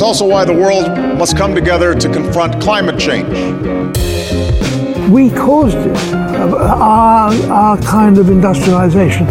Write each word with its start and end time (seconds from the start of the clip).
It's 0.00 0.06
also 0.06 0.26
why 0.26 0.46
the 0.46 0.54
world 0.54 0.96
must 1.18 1.36
come 1.36 1.54
together 1.54 1.94
to 1.94 2.08
confront 2.08 2.58
climate 2.62 2.98
change. 2.98 3.28
We 5.10 5.28
caused 5.28 5.76
it. 5.76 6.14
Our, 6.14 7.34
our 7.52 7.76
kind 7.82 8.16
of 8.16 8.30
industrialization 8.30 9.26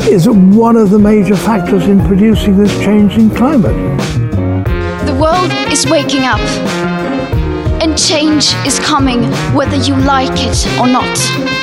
is 0.00 0.28
one 0.28 0.76
of 0.76 0.90
the 0.90 0.98
major 0.98 1.36
factors 1.36 1.86
in 1.86 2.04
producing 2.06 2.58
this 2.58 2.78
change 2.80 3.16
in 3.16 3.30
climate. 3.30 3.74
The 5.06 5.16
world 5.18 5.50
is 5.72 5.86
waking 5.86 6.24
up. 6.24 6.40
And 7.80 7.96
change 7.96 8.52
is 8.66 8.78
coming 8.80 9.22
whether 9.54 9.76
you 9.76 9.96
like 9.96 10.32
it 10.34 10.66
or 10.78 10.86
not. 10.86 11.53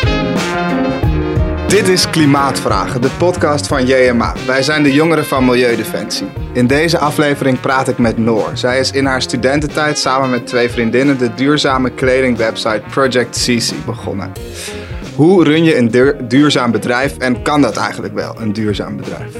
Dit 1.72 1.88
is 1.88 2.10
Klimaatvragen, 2.10 3.02
de 3.02 3.10
podcast 3.18 3.68
van 3.68 3.86
JMA. 3.86 4.34
Wij 4.46 4.64
zijn 4.64 4.84
de 4.84 4.93
jongeren 4.93 5.25
van 5.25 5.46
Milieudefensie. 5.46 6.28
In 6.54 6.68
deze 6.68 6.98
aflevering 6.98 7.60
praat 7.60 7.88
ik 7.88 7.98
met 7.98 8.18
Noor. 8.18 8.50
Zij 8.54 8.79
is 8.79 8.92
in 8.92 9.06
haar 9.06 9.21
studententijd 9.21 9.98
samen 9.98 10.29
met 10.29 10.48
twee 10.48 10.70
vriendinnen 10.70 11.18
de 11.18 11.34
duurzame 11.34 11.89
kledingwebsite 11.89 12.82
Project 12.89 13.38
CC 13.46 13.86
begonnen. 13.86 14.32
Hoe 15.15 15.43
run 15.43 15.64
je 15.64 15.78
een 15.78 16.18
duurzaam 16.28 16.71
bedrijf 16.71 17.18
en 17.18 17.42
kan 17.42 17.62
dat 17.62 17.78
eigenlijk 17.78 18.14
wel, 18.14 18.36
een 18.40 18.54
duurzaam 18.54 18.98
bedrijf? 18.98 19.36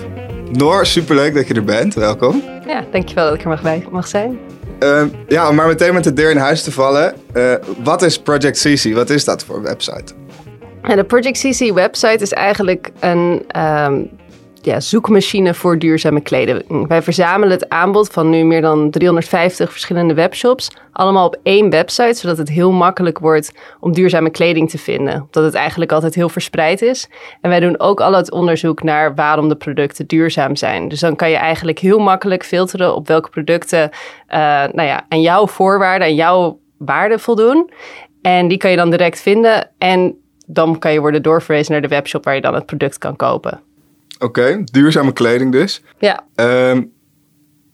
Noor, 0.52 0.86
superleuk 0.86 1.34
dat 1.34 1.48
je 1.48 1.54
er 1.54 1.64
bent. 1.64 1.94
Welkom. 1.94 2.44
Ja, 2.68 2.86
dankjewel 2.92 3.26
dat 3.26 3.34
ik 3.34 3.42
er 3.42 3.50
mag, 3.50 3.62
bij, 3.62 3.88
mag 3.92 4.08
zijn. 4.08 4.40
Uh, 4.80 5.04
ja, 5.28 5.50
om 5.50 5.56
maar 5.56 5.68
meteen 5.68 5.94
met 5.94 6.04
de 6.04 6.14
deur 6.14 6.32
in 6.32 6.38
huis 6.38 6.64
te 6.64 6.72
vallen. 6.72 7.14
Uh, 7.34 7.54
wat 7.84 8.02
is 8.02 8.20
Project 8.20 8.62
CC? 8.62 8.94
Wat 8.94 9.10
is 9.10 9.26
dat 9.26 9.44
voor 9.44 9.62
website? 9.62 10.14
En 10.82 10.96
de 10.96 11.04
Project 11.04 11.40
CC 11.40 11.74
website 11.74 12.24
is 12.24 12.34
eigenlijk 12.34 12.92
een 13.00 13.46
um, 13.58 14.10
ja, 14.62 14.80
zoekmachine 14.80 15.54
voor 15.54 15.80
duurzame 15.80 16.22
kleding. 16.22 16.88
Wij 16.88 17.02
verzamelen 17.02 17.52
het 17.52 17.70
aanbod 17.70 18.10
van 18.10 18.30
nu 18.30 18.44
meer 18.44 18.62
dan 18.62 18.90
350 18.90 19.72
verschillende 19.72 20.14
webshops. 20.14 20.72
Allemaal 20.92 21.26
op 21.26 21.40
één 21.44 21.70
website, 21.70 22.14
zodat 22.14 22.38
het 22.38 22.50
heel 22.50 22.72
makkelijk 22.72 23.20
wordt 23.20 23.52
om 23.80 23.94
duurzame 23.94 24.30
kleding 24.30 24.70
te 24.70 24.78
vinden. 24.78 25.14
Omdat 25.14 25.44
het 25.44 25.54
eigenlijk 25.54 25.92
altijd 25.92 26.16
heel 26.16 26.30
verspreid 26.30 26.82
is. 26.82 27.10
En 27.42 27.50
wij 27.50 27.60
doen 27.60 27.80
ook 27.80 28.02
al 28.02 28.14
het 28.14 28.32
onderzoek 28.32 28.84
naar 28.84 29.16
waarom 29.16 29.50
de 29.50 29.56
producten 29.56 30.08
duurzaam 30.08 30.56
zijn. 30.56 30.88
Dus 30.88 31.00
dan 31.00 31.16
kan 31.16 31.30
je 31.30 31.38
eigenlijk 31.38 31.80
heel 31.80 32.00
makkelijk 32.00 32.46
filteren 32.46 32.96
op 32.96 33.08
welke 33.08 33.30
producten 33.30 33.90
uh, 34.30 34.38
nou 34.74 34.84
ja, 34.84 35.06
aan 35.10 35.22
jouw 35.22 35.48
voorwaarden, 35.48 36.08
aan 36.08 36.16
jouw 36.16 36.60
waarden 36.78 37.20
voldoen. 37.20 37.70
En 38.22 38.48
die 38.48 38.58
kan 38.58 38.72
je 38.72 38.78
dan 38.78 38.90
direct 38.90 39.22
vinden. 39.22 39.70
En 39.78 40.16
dan 40.54 40.80
kan 40.80 40.94
je 40.94 41.00
worden 41.00 41.22
doorverwezen 41.22 41.72
naar 41.72 41.82
de 41.82 41.88
webshop 41.88 42.24
waar 42.24 42.36
je 42.36 42.42
dan 42.42 42.54
het 42.54 42.66
product 42.66 42.98
kan 42.98 43.16
kopen. 43.16 43.62
Oké, 44.20 44.64
duurzame 44.64 45.14
kleding 45.14 45.52
dus. 45.52 45.84
Ja. 46.00 46.24
Um, 46.36 46.92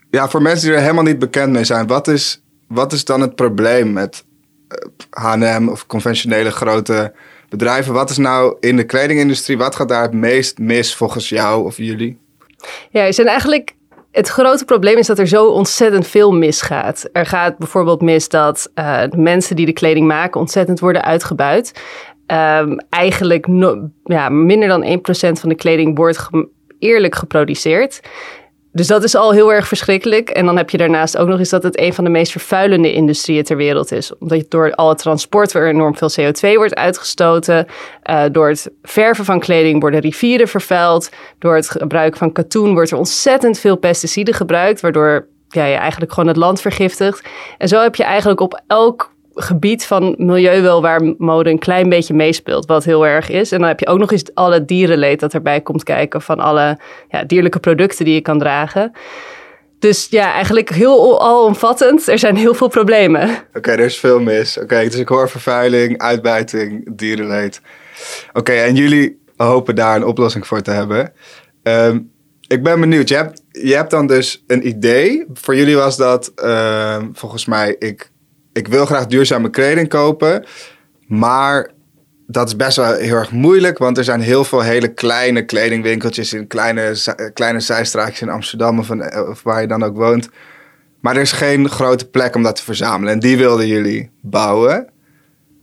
ja, 0.09 0.29
voor 0.29 0.41
mensen 0.41 0.67
die 0.67 0.75
er 0.75 0.81
helemaal 0.81 1.03
niet 1.03 1.19
bekend 1.19 1.51
mee 1.51 1.63
zijn, 1.63 1.87
wat 1.87 2.07
is, 2.07 2.41
wat 2.67 2.93
is 2.93 3.05
dan 3.05 3.21
het 3.21 3.35
probleem 3.35 3.93
met 3.93 4.25
H&M 5.09 5.67
of 5.71 5.85
conventionele 5.85 6.51
grote 6.51 7.13
bedrijven? 7.49 7.93
Wat 7.93 8.09
is 8.09 8.17
nou 8.17 8.57
in 8.59 8.75
de 8.75 8.83
kledingindustrie, 8.83 9.57
wat 9.57 9.75
gaat 9.75 9.89
daar 9.89 10.01
het 10.01 10.13
meest 10.13 10.57
mis 10.57 10.95
volgens 10.95 11.29
jou 11.29 11.65
of 11.65 11.77
jullie? 11.77 12.17
Ja, 12.89 13.05
er 13.05 13.13
zijn 13.13 13.27
eigenlijk 13.27 13.75
het 14.11 14.27
grote 14.27 14.65
probleem 14.65 14.97
is 14.97 15.07
dat 15.07 15.19
er 15.19 15.27
zo 15.27 15.45
ontzettend 15.45 16.07
veel 16.07 16.31
misgaat. 16.33 17.09
Er 17.11 17.25
gaat 17.25 17.57
bijvoorbeeld 17.57 18.01
mis 18.01 18.29
dat 18.29 18.71
uh, 18.75 19.01
de 19.09 19.17
mensen 19.17 19.55
die 19.55 19.65
de 19.65 19.73
kleding 19.73 20.07
maken 20.07 20.39
ontzettend 20.39 20.79
worden 20.79 21.03
uitgebuit. 21.03 21.71
Um, 22.31 22.79
eigenlijk 22.89 23.47
no, 23.47 23.89
ja, 24.03 24.29
minder 24.29 24.67
dan 24.67 24.83
1% 24.83 25.39
van 25.39 25.49
de 25.49 25.55
kleding 25.55 25.97
wordt 25.97 26.29
eerlijk 26.79 27.15
geproduceerd. 27.15 28.01
Dus 28.71 28.87
dat 28.87 29.03
is 29.03 29.15
al 29.15 29.31
heel 29.31 29.53
erg 29.53 29.67
verschrikkelijk. 29.67 30.29
En 30.29 30.45
dan 30.45 30.57
heb 30.57 30.69
je 30.69 30.77
daarnaast 30.77 31.17
ook 31.17 31.27
nog 31.27 31.39
eens 31.39 31.49
dat 31.49 31.63
het 31.63 31.79
een 31.79 31.93
van 31.93 32.03
de 32.03 32.09
meest 32.09 32.31
vervuilende 32.31 32.93
industrieën 32.93 33.43
ter 33.43 33.57
wereld 33.57 33.91
is. 33.91 34.17
Omdat 34.17 34.37
je 34.37 34.45
door 34.49 34.73
al 34.73 34.89
het 34.89 34.97
transport 34.97 35.53
er 35.53 35.67
enorm 35.67 35.95
veel 35.95 36.09
CO2 36.19 36.55
wordt 36.55 36.75
uitgestoten. 36.75 37.65
Uh, 38.09 38.23
door 38.31 38.47
het 38.47 38.71
verven 38.83 39.25
van 39.25 39.39
kleding 39.39 39.81
worden 39.81 39.99
rivieren 39.99 40.47
vervuild. 40.47 41.09
Door 41.39 41.55
het 41.55 41.69
gebruik 41.69 42.17
van 42.17 42.31
katoen 42.31 42.73
wordt 42.73 42.91
er 42.91 42.97
ontzettend 42.97 43.59
veel 43.59 43.75
pesticiden 43.75 44.33
gebruikt. 44.33 44.81
Waardoor 44.81 45.27
ja, 45.49 45.65
je 45.65 45.75
eigenlijk 45.75 46.13
gewoon 46.13 46.29
het 46.29 46.37
land 46.37 46.61
vergiftigt. 46.61 47.27
En 47.57 47.67
zo 47.67 47.81
heb 47.81 47.95
je 47.95 48.03
eigenlijk 48.03 48.39
op 48.39 48.61
elk 48.67 49.11
gebied 49.39 49.85
van 49.85 50.15
milieuwelwaarmode 50.17 51.49
een 51.49 51.59
klein 51.59 51.89
beetje 51.89 52.13
meespeelt, 52.13 52.65
wat 52.65 52.83
heel 52.83 53.05
erg 53.05 53.29
is. 53.29 53.51
En 53.51 53.59
dan 53.59 53.67
heb 53.67 53.79
je 53.79 53.87
ook 53.87 53.99
nog 53.99 54.11
eens 54.11 54.33
alle 54.33 54.65
dierenleed 54.65 55.19
dat 55.19 55.33
erbij 55.33 55.61
komt 55.61 55.83
kijken 55.83 56.21
van 56.21 56.39
alle 56.39 56.79
ja, 57.09 57.23
dierlijke 57.23 57.59
producten 57.59 58.05
die 58.05 58.13
je 58.13 58.21
kan 58.21 58.39
dragen. 58.39 58.91
Dus 59.79 60.07
ja, 60.09 60.33
eigenlijk 60.33 60.69
heel 60.69 61.21
alomvattend. 61.21 62.07
Er 62.07 62.19
zijn 62.19 62.35
heel 62.35 62.53
veel 62.53 62.67
problemen. 62.67 63.29
Oké, 63.53 63.71
er 63.71 63.79
is 63.79 63.99
veel 63.99 64.19
mis. 64.19 64.59
Oké, 64.59 64.83
dus 64.83 64.95
ik 64.95 65.07
hoor 65.07 65.29
vervuiling, 65.29 65.97
uitbuiting, 65.97 66.97
dierenleed. 66.97 67.61
Oké, 68.33 68.51
en 68.51 68.75
jullie 68.75 69.21
hopen 69.35 69.75
daar 69.75 69.95
een 69.95 70.05
oplossing 70.05 70.47
voor 70.47 70.61
te 70.61 70.71
hebben. 70.71 71.13
Um, 71.63 72.11
ik 72.47 72.63
ben 72.63 72.79
benieuwd. 72.79 73.09
Je 73.09 73.15
hebt, 73.15 73.43
je 73.51 73.75
hebt 73.75 73.91
dan 73.91 74.07
dus 74.07 74.43
een 74.47 74.67
idee. 74.67 75.25
Voor 75.33 75.55
jullie 75.55 75.75
was 75.75 75.97
dat 75.97 76.31
um, 76.43 77.09
volgens 77.13 77.45
mij, 77.45 77.75
ik 77.79 78.11
ik 78.57 78.67
wil 78.67 78.85
graag 78.85 79.05
duurzame 79.05 79.49
kleding 79.49 79.89
kopen. 79.89 80.45
Maar 81.07 81.71
dat 82.27 82.47
is 82.47 82.55
best 82.55 82.77
wel 82.77 82.93
heel 82.93 83.15
erg 83.15 83.31
moeilijk. 83.31 83.77
Want 83.77 83.97
er 83.97 84.03
zijn 84.03 84.21
heel 84.21 84.43
veel 84.43 84.61
hele 84.61 84.93
kleine 84.93 85.45
kledingwinkeltjes 85.45 86.33
in 86.33 86.47
kleine, 86.47 86.95
kleine 87.33 87.59
zijstraatjes 87.59 88.21
in 88.21 88.29
Amsterdam 88.29 88.79
of, 88.79 88.89
of 89.29 89.43
waar 89.43 89.61
je 89.61 89.67
dan 89.67 89.83
ook 89.83 89.95
woont. 89.95 90.29
Maar 90.99 91.15
er 91.15 91.21
is 91.21 91.31
geen 91.31 91.69
grote 91.69 92.09
plek 92.09 92.35
om 92.35 92.43
dat 92.43 92.55
te 92.55 92.63
verzamelen. 92.63 93.13
En 93.13 93.19
die 93.19 93.37
wilden 93.37 93.67
jullie 93.67 94.11
bouwen. 94.21 94.89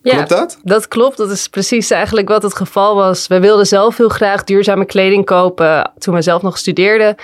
Klopt 0.03 0.29
ja, 0.29 0.37
dat? 0.37 0.59
Dat 0.63 0.89
klopt. 0.89 1.17
Dat 1.17 1.31
is 1.31 1.49
precies 1.49 1.91
eigenlijk 1.91 2.29
wat 2.29 2.43
het 2.43 2.57
geval 2.57 2.95
was. 2.95 3.27
We 3.27 3.41
wilden 3.41 3.67
zelf 3.67 3.97
heel 3.97 4.09
graag 4.09 4.45
duurzame 4.45 4.85
kleding 4.85 5.25
kopen 5.25 5.93
toen 5.99 6.15
we 6.15 6.23
zelf 6.23 6.43
nog 6.43 6.59
studeerden. 6.59 7.15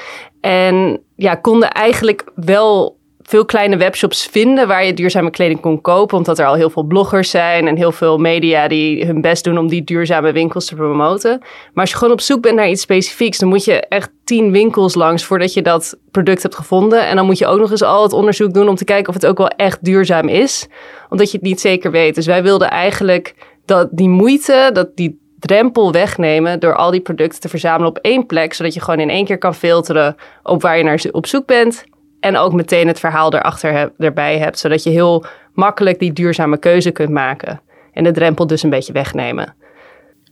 En 0.41 1.03
ja, 1.17 1.35
konden 1.35 1.71
eigenlijk 1.71 2.25
wel 2.35 3.00
veel 3.31 3.45
kleine 3.45 3.77
webshops 3.77 4.27
vinden 4.31 4.69
waar 4.69 4.85
je 4.85 4.95
duurzame 4.95 5.31
kleding 5.31 5.61
kon 5.61 5.81
kopen. 5.81 6.17
Omdat 6.17 6.39
er 6.39 6.47
al 6.47 6.55
heel 6.55 6.71
veel 6.71 6.83
bloggers 6.83 7.31
zijn 7.31 7.69
en 7.69 7.77
heel 7.77 7.93
veel 7.93 8.19
media 8.19 8.69
die 8.69 9.07
hun 9.07 9.21
best 9.21 9.45
doen 9.45 9.59
om 9.59 9.69
die 9.69 9.85
duurzame 9.85 10.33
winkels 10.33 10.65
te 10.65 10.75
promoten. 10.75 11.39
Maar 11.39 11.85
als 11.85 11.91
je 11.91 11.97
gewoon 11.97 12.13
op 12.13 12.21
zoek 12.21 12.43
bent 12.43 12.57
naar 12.57 12.69
iets 12.69 12.83
specifieks, 12.83 13.39
dan 13.39 13.49
moet 13.49 13.65
je 13.65 13.81
echt 13.81 14.11
tien 14.25 14.53
winkels 14.53 14.95
langs 14.95 15.25
voordat 15.25 15.53
je 15.53 15.63
dat 15.63 15.99
product 16.11 16.43
hebt 16.43 16.55
gevonden. 16.55 17.07
En 17.07 17.17
dan 17.17 17.27
moet 17.27 17.39
je 17.39 17.47
ook 17.47 17.59
nog 17.59 17.71
eens 17.71 17.83
al 17.83 18.03
het 18.03 18.13
onderzoek 18.13 18.55
doen 18.55 18.69
om 18.69 18.75
te 18.75 18.85
kijken 18.85 19.09
of 19.09 19.15
het 19.15 19.27
ook 19.27 19.39
wel 19.39 19.49
echt 19.49 19.85
duurzaam 19.85 20.29
is. 20.29 20.69
Omdat 21.09 21.31
je 21.31 21.37
het 21.37 21.47
niet 21.47 21.61
zeker 21.61 21.91
weet. 21.91 22.15
Dus 22.15 22.27
wij 22.27 22.43
wilden 22.43 22.71
eigenlijk 22.71 23.35
dat 23.65 23.89
die 23.91 24.09
moeite, 24.09 24.71
dat 24.73 24.97
die 24.97 25.21
drempel 25.39 25.93
wegnemen 25.93 26.61
door 26.61 26.75
al 26.75 26.91
die 26.91 27.01
producten 27.01 27.41
te 27.41 27.49
verzamelen 27.49 27.89
op 27.89 27.99
één 27.99 28.27
plek, 28.27 28.55
zodat 28.55 28.75
je 28.75 28.81
gewoon 28.81 29.01
in 29.01 29.11
één 29.11 29.25
keer 29.25 29.39
kan 29.39 29.55
filteren 29.55 30.17
op 30.43 30.63
waar 30.63 30.77
je 30.77 30.85
naar 30.85 31.05
op 31.13 31.27
zoek 31.27 31.47
bent 31.47 31.89
en 32.21 32.37
ook 32.37 32.53
meteen 32.53 32.87
het 32.87 33.01
verhaal 33.01 33.35
erachter 33.35 33.93
erbij 33.99 34.39
hebt, 34.39 34.59
zodat 34.59 34.83
je 34.83 34.91
heel 34.91 35.25
makkelijk 35.55 35.99
die 35.99 36.13
duurzame 36.13 36.59
keuze 36.59 36.91
kunt 36.91 37.11
maken. 37.11 37.61
En 37.93 38.05
de 38.05 38.11
drempel 38.11 38.47
dus 38.47 38.63
een 38.63 38.71
beetje 38.71 38.93
wegnemen. 38.93 39.55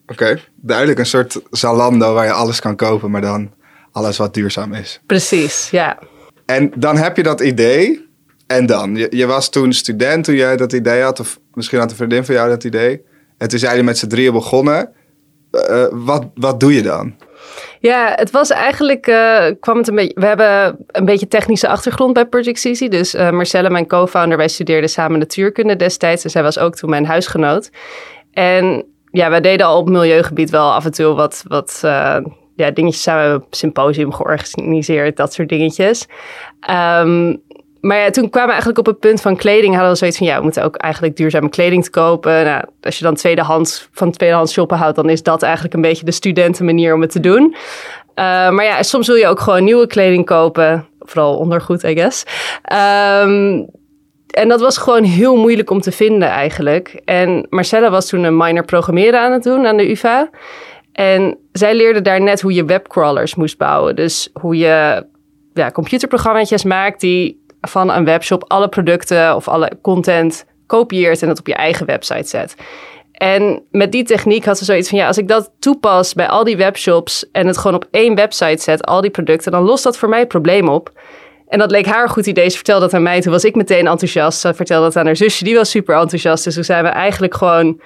Oké, 0.06 0.38
duidelijk 0.54 0.98
een 0.98 1.06
soort 1.06 1.40
Zalando 1.50 2.14
waar 2.14 2.24
je 2.24 2.32
alles 2.32 2.60
kan 2.60 2.76
kopen, 2.76 3.10
maar 3.10 3.20
dan 3.20 3.50
alles 3.92 4.16
wat 4.16 4.34
duurzaam 4.34 4.74
is. 4.74 5.00
Precies, 5.06 5.70
ja. 5.70 5.98
En 6.46 6.72
dan 6.76 6.96
heb 6.96 7.16
je 7.16 7.22
dat 7.22 7.40
idee. 7.40 8.06
En 8.46 8.66
dan? 8.66 8.96
Je, 8.96 9.06
je 9.10 9.26
was 9.26 9.48
toen 9.48 9.72
student 9.72 10.24
toen 10.24 10.34
jij 10.34 10.56
dat 10.56 10.72
idee 10.72 11.02
had, 11.02 11.20
of 11.20 11.38
misschien 11.54 11.78
had 11.78 11.90
een 11.90 11.96
vriendin 11.96 12.24
van 12.24 12.34
jou 12.34 12.48
dat 12.48 12.64
idee. 12.64 13.02
En 13.38 13.48
toen 13.48 13.58
zijn 13.58 13.70
jullie 13.70 13.86
met 13.86 13.98
z'n 13.98 14.06
drieën 14.06 14.32
begonnen. 14.32 14.92
Uh, 15.52 15.86
wat, 15.90 16.26
wat 16.34 16.60
doe 16.60 16.74
je 16.74 16.82
dan? 16.82 17.14
Ja, 17.80 18.12
het 18.14 18.30
was 18.30 18.50
eigenlijk, 18.50 19.06
uh, 19.06 19.44
kwam 19.60 19.76
het 19.76 19.88
een 19.88 19.94
beetje, 19.94 20.20
we 20.20 20.26
hebben 20.26 20.78
een 20.86 21.04
beetje 21.04 21.28
technische 21.28 21.68
achtergrond 21.68 22.12
bij 22.12 22.26
Project 22.26 22.60
CC. 22.60 22.90
Dus 22.90 23.14
uh, 23.14 23.30
Marcelle, 23.30 23.70
mijn 23.70 23.86
co-founder, 23.86 24.36
wij 24.36 24.48
studeerden 24.48 24.90
samen 24.90 25.18
natuurkunde 25.18 25.76
destijds. 25.76 26.24
En 26.24 26.30
zij 26.30 26.42
was 26.42 26.58
ook 26.58 26.74
toen 26.74 26.90
mijn 26.90 27.06
huisgenoot. 27.06 27.70
En 28.32 28.84
ja, 29.10 29.30
wij 29.30 29.40
deden 29.40 29.66
al 29.66 29.78
op 29.78 29.88
milieugebied 29.88 30.50
wel 30.50 30.72
af 30.72 30.84
en 30.84 30.92
toe 30.92 31.14
wat, 31.14 31.44
wat 31.48 31.82
uh, 31.84 32.16
ja, 32.54 32.70
dingetjes 32.70 33.02
samen. 33.02 33.44
Symposium 33.50 34.12
georganiseerd, 34.12 35.16
dat 35.16 35.32
soort 35.32 35.48
dingetjes. 35.48 36.06
Um, 36.70 37.42
maar 37.80 37.98
ja, 37.98 38.10
toen 38.10 38.30
kwamen 38.30 38.48
we 38.48 38.54
eigenlijk 38.54 38.78
op 38.78 38.86
het 38.86 38.98
punt 38.98 39.20
van 39.20 39.36
kleding. 39.36 39.72
Hadden 39.72 39.92
we 39.92 39.98
zoiets 39.98 40.18
van, 40.18 40.26
ja, 40.26 40.36
we 40.36 40.42
moeten 40.42 40.64
ook 40.64 40.76
eigenlijk 40.76 41.16
duurzame 41.16 41.48
kleding 41.48 41.84
te 41.84 41.90
kopen. 41.90 42.44
Nou, 42.44 42.64
als 42.80 42.98
je 42.98 43.04
dan 43.04 43.14
tweedehands, 43.14 43.88
van 43.92 44.10
tweedehands 44.10 44.52
shoppen 44.52 44.76
houdt, 44.76 44.96
dan 44.96 45.08
is 45.10 45.22
dat 45.22 45.42
eigenlijk 45.42 45.74
een 45.74 45.80
beetje 45.80 46.04
de 46.04 46.12
studentenmanier 46.12 46.94
om 46.94 47.00
het 47.00 47.10
te 47.10 47.20
doen. 47.20 47.42
Uh, 47.44 48.24
maar 48.50 48.64
ja, 48.64 48.82
soms 48.82 49.06
wil 49.06 49.16
je 49.16 49.26
ook 49.26 49.40
gewoon 49.40 49.64
nieuwe 49.64 49.86
kleding 49.86 50.26
kopen. 50.26 50.86
Vooral 51.00 51.36
ondergoed, 51.36 51.82
I 51.82 51.94
guess. 51.94 52.24
Um, 52.72 53.66
en 54.28 54.48
dat 54.48 54.60
was 54.60 54.78
gewoon 54.78 55.04
heel 55.04 55.36
moeilijk 55.36 55.70
om 55.70 55.80
te 55.80 55.92
vinden 55.92 56.28
eigenlijk. 56.28 57.00
En 57.04 57.46
Marcella 57.50 57.90
was 57.90 58.08
toen 58.08 58.24
een 58.24 58.36
minor 58.36 58.64
programmeren 58.64 59.20
aan 59.20 59.32
het 59.32 59.42
doen 59.42 59.66
aan 59.66 59.76
de 59.76 59.90
UvA. 59.90 60.30
En 60.92 61.38
zij 61.52 61.74
leerde 61.74 62.02
daar 62.02 62.20
net 62.20 62.40
hoe 62.40 62.54
je 62.54 62.64
webcrawlers 62.64 63.34
moest 63.34 63.58
bouwen. 63.58 63.96
Dus 63.96 64.28
hoe 64.40 64.56
je 64.56 65.06
ja, 65.54 65.70
computerprogramma's 65.70 66.64
maakt 66.64 67.00
die 67.00 67.46
van 67.60 67.90
een 67.90 68.04
webshop 68.04 68.44
alle 68.46 68.68
producten 68.68 69.34
of 69.36 69.48
alle 69.48 69.70
content 69.82 70.44
kopieert 70.66 71.22
en 71.22 71.28
het 71.28 71.38
op 71.38 71.46
je 71.46 71.54
eigen 71.54 71.86
website 71.86 72.28
zet. 72.28 72.54
En 73.12 73.62
met 73.70 73.92
die 73.92 74.04
techniek 74.04 74.44
had 74.44 74.58
ze 74.58 74.64
zoiets 74.64 74.88
van: 74.88 74.98
ja, 74.98 75.06
als 75.06 75.18
ik 75.18 75.28
dat 75.28 75.50
toepas 75.58 76.14
bij 76.14 76.28
al 76.28 76.44
die 76.44 76.56
webshops 76.56 77.30
en 77.30 77.46
het 77.46 77.58
gewoon 77.58 77.76
op 77.76 77.88
één 77.90 78.14
website 78.14 78.62
zet, 78.62 78.84
al 78.84 79.00
die 79.00 79.10
producten, 79.10 79.52
dan 79.52 79.62
lost 79.62 79.84
dat 79.84 79.96
voor 79.96 80.08
mij 80.08 80.18
het 80.18 80.28
probleem 80.28 80.68
op. 80.68 80.92
En 81.48 81.58
dat 81.58 81.70
leek 81.70 81.86
haar 81.86 82.02
een 82.02 82.08
goed 82.08 82.26
idee. 82.26 82.48
Ze 82.48 82.56
vertelde 82.56 82.80
dat 82.80 82.94
aan 82.94 83.02
mij. 83.02 83.20
Toen 83.20 83.32
was 83.32 83.44
ik 83.44 83.54
meteen 83.54 83.86
enthousiast. 83.86 84.40
Ze 84.40 84.54
vertelde 84.54 84.84
dat 84.84 84.96
aan 84.96 85.06
haar 85.06 85.16
zusje. 85.16 85.44
Die 85.44 85.54
was 85.54 85.70
super 85.70 85.96
enthousiast. 85.96 86.44
Dus 86.44 86.54
toen 86.54 86.64
zijn 86.64 86.84
we 86.84 86.88
eigenlijk 86.88 87.34
gewoon 87.34 87.80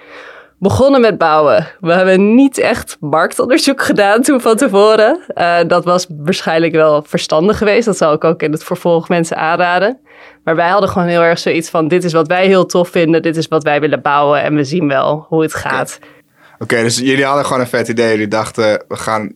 begonnen 0.63 1.01
met 1.01 1.19
bouwen. 1.19 1.69
We 1.81 1.93
hebben 1.93 2.35
niet 2.35 2.59
echt 2.59 2.97
marktonderzoek 3.01 3.83
gedaan 3.83 4.23
toen 4.23 4.41
van 4.41 4.57
tevoren. 4.57 5.21
Uh, 5.35 5.59
dat 5.67 5.85
was 5.85 6.07
waarschijnlijk 6.09 6.73
wel 6.73 7.03
verstandig 7.07 7.59
geweest. 7.59 7.87
Dat 7.87 7.97
zal 7.97 8.13
ik 8.13 8.25
ook 8.25 8.43
in 8.43 8.53
het 8.53 8.65
vervolg 8.65 9.09
mensen 9.09 9.37
aanraden. 9.37 9.99
Maar 10.45 10.57
wij 10.57 10.69
hadden 10.69 10.89
gewoon 10.89 11.09
heel 11.09 11.23
erg 11.23 11.39
zoiets 11.39 11.71
van: 11.71 11.89
dit 11.89 12.05
is 12.05 12.13
wat 12.13 12.27
wij 12.27 12.47
heel 12.47 12.67
tof 12.67 12.89
vinden, 12.89 13.23
dit 13.23 13.37
is 13.37 13.49
wat 13.49 13.63
wij 13.63 13.81
willen 13.81 14.03
bouwen 14.03 14.43
en 14.43 14.55
we 14.55 14.65
zien 14.65 14.89
wel 14.89 15.27
hoe 15.29 15.43
het 15.43 15.55
gaat. 15.55 15.99
Oké, 16.59 16.83
dus 16.83 16.99
jullie 16.99 17.25
hadden 17.25 17.45
gewoon 17.45 17.61
een 17.61 17.67
vet 17.67 17.89
idee. 17.89 18.11
Jullie 18.11 18.29
dachten, 18.29 18.85
we 18.89 18.97
gaan. 18.97 19.33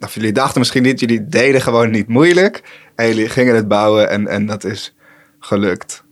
Of 0.00 0.14
jullie 0.14 0.32
dachten 0.32 0.58
misschien 0.58 0.82
niet, 0.82 1.00
jullie 1.00 1.26
deden 1.26 1.60
gewoon 1.60 1.90
niet 1.90 2.08
moeilijk. 2.08 2.62
En 2.94 3.06
jullie 3.08 3.28
gingen 3.28 3.54
het 3.54 3.68
bouwen 3.68 4.10
en, 4.10 4.26
en 4.26 4.46
dat 4.46 4.64
is 4.64 4.94
gelukt. 5.38 6.04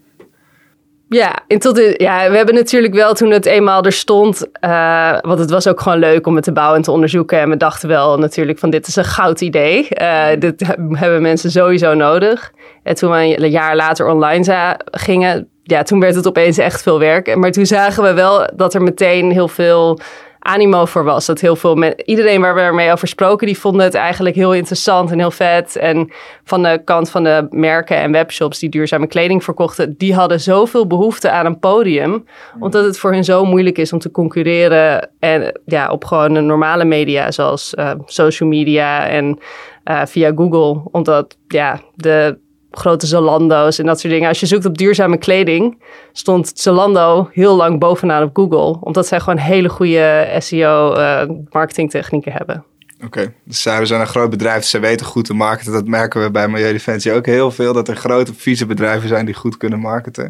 Ja, 1.12 1.38
en 1.46 1.58
tot 1.58 1.94
ja, 1.96 2.30
we 2.30 2.36
hebben 2.36 2.54
natuurlijk 2.54 2.94
wel 2.94 3.14
toen 3.14 3.30
het 3.30 3.46
eenmaal 3.46 3.82
er 3.82 3.92
stond, 3.92 4.46
uh, 4.64 5.18
want 5.20 5.38
het 5.38 5.50
was 5.50 5.68
ook 5.68 5.80
gewoon 5.80 5.98
leuk 5.98 6.26
om 6.26 6.34
het 6.34 6.44
te 6.44 6.52
bouwen 6.52 6.76
en 6.76 6.82
te 6.82 6.90
onderzoeken. 6.90 7.40
En 7.40 7.48
we 7.48 7.56
dachten 7.56 7.88
wel 7.88 8.18
natuurlijk 8.18 8.58
van 8.58 8.70
dit 8.70 8.86
is 8.86 8.96
een 8.96 9.04
goud 9.04 9.40
idee. 9.40 9.88
Uh, 10.00 10.26
dit 10.38 10.66
hebben 10.92 11.22
mensen 11.22 11.50
sowieso 11.50 11.94
nodig. 11.94 12.52
En 12.82 12.94
toen 12.94 13.10
we 13.10 13.16
een 13.16 13.50
jaar 13.50 13.76
later 13.76 14.08
online 14.08 14.78
gingen, 14.84 15.48
ja, 15.62 15.82
toen 15.82 16.00
werd 16.00 16.14
het 16.14 16.26
opeens 16.26 16.58
echt 16.58 16.82
veel 16.82 16.98
werk. 16.98 17.36
Maar 17.36 17.50
toen 17.50 17.66
zagen 17.66 18.02
we 18.02 18.12
wel 18.12 18.50
dat 18.56 18.74
er 18.74 18.82
meteen 18.82 19.30
heel 19.30 19.48
veel 19.48 20.00
animo 20.40 20.84
voor 20.84 21.04
was. 21.04 21.26
Dat 21.26 21.40
heel 21.40 21.56
veel 21.56 21.74
met 21.74 22.02
iedereen 22.04 22.40
waar 22.40 22.54
we 22.54 22.60
ermee 22.60 22.92
over 22.92 23.08
spraken, 23.08 23.46
die 23.46 23.58
vonden 23.58 23.84
het 23.84 23.94
eigenlijk 23.94 24.36
heel 24.36 24.54
interessant 24.54 25.10
en 25.10 25.18
heel 25.18 25.30
vet. 25.30 25.76
En 25.76 26.12
van 26.44 26.62
de 26.62 26.80
kant 26.84 27.10
van 27.10 27.24
de 27.24 27.46
merken 27.50 27.96
en 27.96 28.12
webshops 28.12 28.58
die 28.58 28.68
duurzame 28.68 29.06
kleding 29.06 29.44
verkochten, 29.44 29.94
die 29.96 30.14
hadden 30.14 30.40
zoveel 30.40 30.86
behoefte 30.86 31.30
aan 31.30 31.46
een 31.46 31.58
podium. 31.58 32.24
Omdat 32.60 32.84
het 32.84 32.98
voor 32.98 33.12
hen 33.12 33.24
zo 33.24 33.44
moeilijk 33.44 33.78
is 33.78 33.92
om 33.92 33.98
te 33.98 34.10
concurreren. 34.10 35.10
En 35.18 35.60
ja, 35.64 35.90
op 35.90 36.04
gewoon 36.04 36.34
de 36.34 36.40
normale 36.40 36.84
media, 36.84 37.30
zoals 37.30 37.74
uh, 37.78 37.90
social 38.04 38.48
media 38.48 39.06
en 39.06 39.38
uh, 39.84 40.02
via 40.04 40.32
Google. 40.34 40.82
Omdat 40.90 41.36
ja, 41.48 41.80
de 41.94 42.38
grote 42.70 43.06
Zalando's 43.06 43.78
en 43.78 43.86
dat 43.86 44.00
soort 44.00 44.12
dingen. 44.12 44.28
Als 44.28 44.40
je 44.40 44.46
zoekt 44.46 44.64
op 44.64 44.78
duurzame 44.78 45.18
kleding, 45.18 45.82
stond 46.12 46.52
Zalando 46.54 47.28
heel 47.32 47.56
lang 47.56 47.78
bovenaan 47.78 48.22
op 48.22 48.36
Google. 48.36 48.80
Omdat 48.80 49.06
zij 49.06 49.20
gewoon 49.20 49.38
hele 49.38 49.68
goede 49.68 50.36
SEO 50.38 50.96
uh, 50.96 51.22
marketingtechnieken 51.50 52.32
hebben. 52.32 52.64
Oké, 52.96 53.06
okay. 53.06 53.34
dus 53.44 53.62
zij 53.62 53.86
zijn 53.86 54.00
een 54.00 54.06
groot 54.06 54.30
bedrijf, 54.30 54.64
ze 54.64 54.78
weten 54.78 55.06
goed 55.06 55.24
te 55.24 55.34
marketen. 55.34 55.72
Dat 55.72 55.86
merken 55.86 56.22
we 56.22 56.30
bij 56.30 56.48
Milieudefensie 56.48 57.12
ook 57.12 57.26
heel 57.26 57.50
veel. 57.50 57.72
Dat 57.72 57.88
er 57.88 57.96
grote, 57.96 58.34
vieze 58.34 58.66
bedrijven 58.66 59.08
zijn 59.08 59.24
die 59.24 59.34
goed 59.34 59.56
kunnen 59.56 59.78
marketen. 59.78 60.24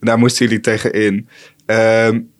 En 0.00 0.06
daar 0.06 0.18
moesten 0.18 0.46
jullie 0.46 0.60
tegen 0.60 0.92
in. 0.92 1.28
Um, 1.66 2.30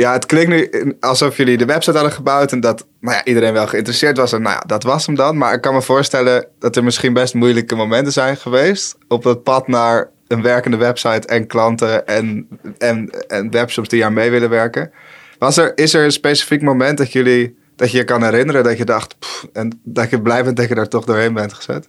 ja, 0.00 0.12
het 0.12 0.26
klinkt 0.26 0.48
nu 0.50 0.96
alsof 1.00 1.36
jullie 1.36 1.56
de 1.56 1.64
website 1.64 1.96
hadden 1.96 2.12
gebouwd 2.12 2.52
en 2.52 2.60
dat 2.60 2.86
nou 3.00 3.16
ja, 3.16 3.24
iedereen 3.24 3.52
wel 3.52 3.66
geïnteresseerd 3.66 4.16
was. 4.16 4.32
En 4.32 4.42
nou 4.42 4.54
ja, 4.54 4.62
dat 4.66 4.82
was 4.82 5.06
hem 5.06 5.14
dan. 5.14 5.36
Maar 5.36 5.54
ik 5.54 5.60
kan 5.60 5.74
me 5.74 5.82
voorstellen 5.82 6.46
dat 6.58 6.76
er 6.76 6.84
misschien 6.84 7.12
best 7.12 7.34
moeilijke 7.34 7.74
momenten 7.74 8.12
zijn 8.12 8.36
geweest 8.36 8.96
op 9.08 9.22
dat 9.22 9.42
pad 9.42 9.68
naar 9.68 10.10
een 10.26 10.42
werkende 10.42 10.76
website 10.76 11.28
en 11.28 11.46
klanten 11.46 12.06
en, 12.06 12.48
en, 12.78 13.10
en 13.28 13.50
webshops 13.50 13.88
die 13.88 14.04
aan 14.04 14.12
mee 14.12 14.30
willen 14.30 14.50
werken. 14.50 14.90
Was 15.38 15.56
er, 15.56 15.72
is 15.74 15.94
er 15.94 16.04
een 16.04 16.12
specifiek 16.12 16.62
moment 16.62 16.98
dat 16.98 17.12
jullie 17.12 17.56
dat 17.76 17.90
je 17.90 17.96
je 17.96 18.04
kan 18.04 18.22
herinneren 18.22 18.64
dat 18.64 18.78
je 18.78 18.84
dacht 18.84 19.16
en 19.52 19.80
dat 19.84 20.10
je 20.10 20.22
blijvend 20.22 20.56
dat 20.56 20.68
je 20.68 20.74
daar 20.74 20.88
toch 20.88 21.04
doorheen 21.04 21.34
bent 21.34 21.52
gezet? 21.52 21.88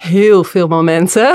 Heel 0.00 0.44
veel 0.44 0.68
momenten. 0.68 1.34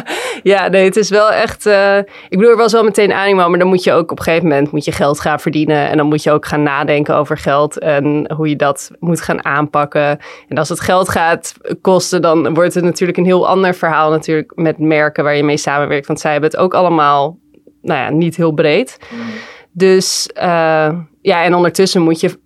ja, 0.42 0.68
nee, 0.68 0.84
het 0.84 0.96
is 0.96 1.08
wel 1.08 1.32
echt. 1.32 1.66
Uh, 1.66 1.98
ik 1.98 2.26
bedoel, 2.28 2.50
er 2.50 2.56
was 2.56 2.72
wel 2.72 2.84
meteen 2.84 3.12
animo, 3.12 3.48
maar 3.48 3.58
dan 3.58 3.68
moet 3.68 3.84
je 3.84 3.92
ook 3.92 4.10
op 4.10 4.18
een 4.18 4.24
gegeven 4.24 4.48
moment 4.48 4.70
moet 4.70 4.84
je 4.84 4.92
geld 4.92 5.20
gaan 5.20 5.40
verdienen. 5.40 5.88
En 5.88 5.96
dan 5.96 6.06
moet 6.06 6.22
je 6.22 6.30
ook 6.30 6.46
gaan 6.46 6.62
nadenken 6.62 7.16
over 7.16 7.38
geld 7.38 7.78
en 7.78 8.32
hoe 8.36 8.48
je 8.48 8.56
dat 8.56 8.90
moet 8.98 9.20
gaan 9.20 9.44
aanpakken. 9.44 10.18
En 10.48 10.58
als 10.58 10.68
het 10.68 10.80
geld 10.80 11.08
gaat 11.08 11.54
kosten, 11.80 12.22
dan 12.22 12.54
wordt 12.54 12.74
het 12.74 12.84
natuurlijk 12.84 13.18
een 13.18 13.24
heel 13.24 13.48
ander 13.48 13.74
verhaal 13.74 14.10
natuurlijk 14.10 14.52
met 14.54 14.78
merken 14.78 15.24
waar 15.24 15.36
je 15.36 15.44
mee 15.44 15.56
samenwerkt. 15.56 16.06
Want 16.06 16.20
zij 16.20 16.32
hebben 16.32 16.50
het 16.50 16.58
ook 16.58 16.74
allemaal, 16.74 17.38
nou 17.82 18.00
ja, 18.00 18.10
niet 18.10 18.36
heel 18.36 18.52
breed. 18.52 18.98
Dus 19.72 20.30
uh, 20.36 20.42
ja, 21.20 21.44
en 21.44 21.54
ondertussen 21.54 22.02
moet 22.02 22.20
je 22.20 22.38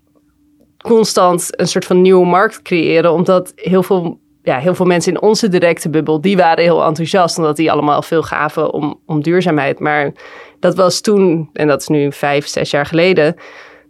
constant 0.82 1.60
een 1.60 1.68
soort 1.68 1.84
van 1.84 2.00
nieuwe 2.00 2.26
markt 2.26 2.62
creëren, 2.62 3.12
omdat 3.12 3.52
heel 3.54 3.82
veel 3.82 4.19
ja, 4.42 4.58
heel 4.58 4.74
veel 4.74 4.86
mensen 4.86 5.12
in 5.12 5.20
onze 5.20 5.48
directe 5.48 5.90
bubbel, 5.90 6.20
die 6.20 6.36
waren 6.36 6.64
heel 6.64 6.84
enthousiast. 6.84 7.38
Omdat 7.38 7.56
die 7.56 7.72
allemaal 7.72 8.02
veel 8.02 8.22
gaven 8.22 8.72
om, 8.72 9.00
om 9.06 9.22
duurzaamheid. 9.22 9.78
Maar 9.78 10.12
dat 10.60 10.74
was 10.74 11.00
toen, 11.00 11.50
en 11.52 11.66
dat 11.66 11.80
is 11.80 11.88
nu 11.88 12.12
vijf, 12.12 12.46
zes 12.46 12.70
jaar 12.70 12.86
geleden, 12.86 13.34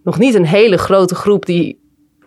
nog 0.05 0.19
niet 0.19 0.35
een 0.35 0.47
hele 0.47 0.79
grote 0.79 1.15
groep 1.15 1.47
die 1.47 1.81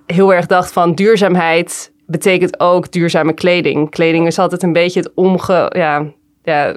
heel 0.05 0.33
erg 0.33 0.45
dacht 0.45 0.71
van 0.71 0.95
duurzaamheid 0.95 1.91
betekent 2.05 2.59
ook 2.59 2.91
duurzame 2.91 3.33
kleding. 3.33 3.89
Kleding 3.89 4.27
is 4.27 4.39
altijd 4.39 4.63
een 4.63 4.73
beetje 4.73 4.99
het 4.99 5.11
omge... 5.13 5.71
Ja, 5.75 6.05
ja, 6.43 6.75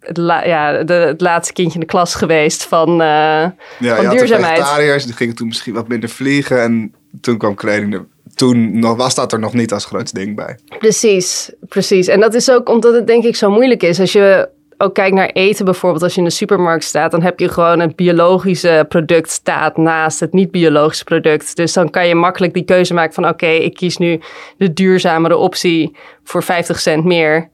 het, 0.00 0.16
ja, 0.44 0.82
de, 0.82 0.92
het 0.92 1.20
laatste 1.20 1.52
kindje 1.52 1.74
in 1.74 1.80
de 1.80 1.86
klas 1.86 2.14
geweest 2.14 2.64
van, 2.64 2.90
uh, 2.90 2.96
ja, 2.96 3.52
van 3.78 4.08
duurzaamheid. 4.08 5.04
die 5.04 5.14
gingen 5.14 5.34
toen 5.34 5.46
misschien 5.46 5.74
wat 5.74 5.88
minder 5.88 6.08
vliegen 6.08 6.62
en 6.62 6.94
toen 7.20 7.38
kwam 7.38 7.54
kleding 7.54 7.94
er 7.94 8.06
toen 8.38 8.78
nog, 8.78 8.96
was 8.96 9.14
dat 9.14 9.32
er 9.32 9.38
nog 9.38 9.52
niet 9.52 9.72
als 9.72 9.84
groot 9.84 10.14
ding 10.14 10.36
bij. 10.36 10.58
Precies, 10.78 11.52
precies. 11.68 12.06
En 12.06 12.20
dat 12.20 12.34
is 12.34 12.50
ook 12.50 12.68
omdat 12.68 12.94
het 12.94 13.06
denk 13.06 13.24
ik 13.24 13.36
zo 13.36 13.50
moeilijk 13.50 13.82
is. 13.82 14.00
Als 14.00 14.12
je 14.12 14.48
ook 14.76 14.94
kijkt 14.94 15.14
naar 15.14 15.28
eten 15.28 15.64
bijvoorbeeld, 15.64 16.02
als 16.02 16.14
je 16.14 16.18
in 16.18 16.26
de 16.26 16.32
supermarkt 16.32 16.84
staat, 16.84 17.10
dan 17.10 17.22
heb 17.22 17.40
je 17.40 17.48
gewoon 17.48 17.80
het 17.80 17.96
biologische 17.96 18.86
product 18.88 19.30
staat 19.30 19.76
naast 19.76 20.20
het 20.20 20.32
niet-biologische 20.32 21.04
product. 21.04 21.56
Dus 21.56 21.72
dan 21.72 21.90
kan 21.90 22.08
je 22.08 22.14
makkelijk 22.14 22.54
die 22.54 22.64
keuze 22.64 22.94
maken 22.94 23.14
van 23.14 23.28
oké, 23.28 23.46
ik 23.46 23.74
kies 23.74 23.96
nu 23.96 24.20
de 24.56 24.72
duurzamere 24.72 25.36
optie 25.36 25.96
voor 26.24 26.42
50 26.42 26.80
cent 26.80 27.04
meer. 27.04 27.50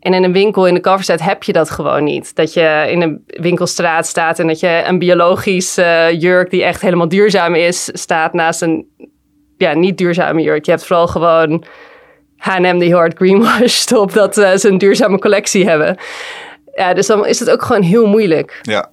En 0.00 0.14
in 0.14 0.24
een 0.24 0.32
winkel 0.32 0.66
in 0.66 0.74
de 0.74 0.80
coverstaat 0.80 1.20
heb 1.20 1.42
je 1.42 1.52
dat 1.52 1.70
gewoon 1.70 2.04
niet. 2.04 2.34
Dat 2.34 2.52
je 2.52 2.86
in 2.90 3.02
een 3.02 3.24
winkelstraat 3.26 4.06
staat 4.06 4.38
en 4.38 4.46
dat 4.46 4.60
je 4.60 4.82
een 4.86 4.98
biologisch 4.98 5.78
uh, 5.78 6.20
jurk 6.20 6.50
die 6.50 6.64
echt 6.64 6.80
helemaal 6.80 7.08
duurzaam 7.08 7.54
is, 7.54 7.90
staat 7.92 8.32
naast 8.32 8.62
een 8.62 8.86
ja, 9.62 9.74
niet 9.74 9.98
duurzame 9.98 10.42
jurk. 10.42 10.64
Je 10.64 10.70
hebt 10.70 10.86
vooral 10.86 11.06
gewoon 11.06 11.64
H&M 12.36 12.78
die 12.78 12.88
heel 12.88 12.96
hard 12.96 13.16
greenwashed 13.16 13.92
op 13.92 14.12
dat 14.12 14.38
uh, 14.38 14.54
ze 14.54 14.68
een 14.68 14.78
duurzame 14.78 15.18
collectie 15.18 15.68
hebben. 15.68 15.96
Ja, 16.74 16.94
dus 16.94 17.06
dan 17.06 17.26
is 17.26 17.38
het 17.38 17.50
ook 17.50 17.62
gewoon 17.62 17.82
heel 17.82 18.06
moeilijk. 18.06 18.58
Ja. 18.62 18.90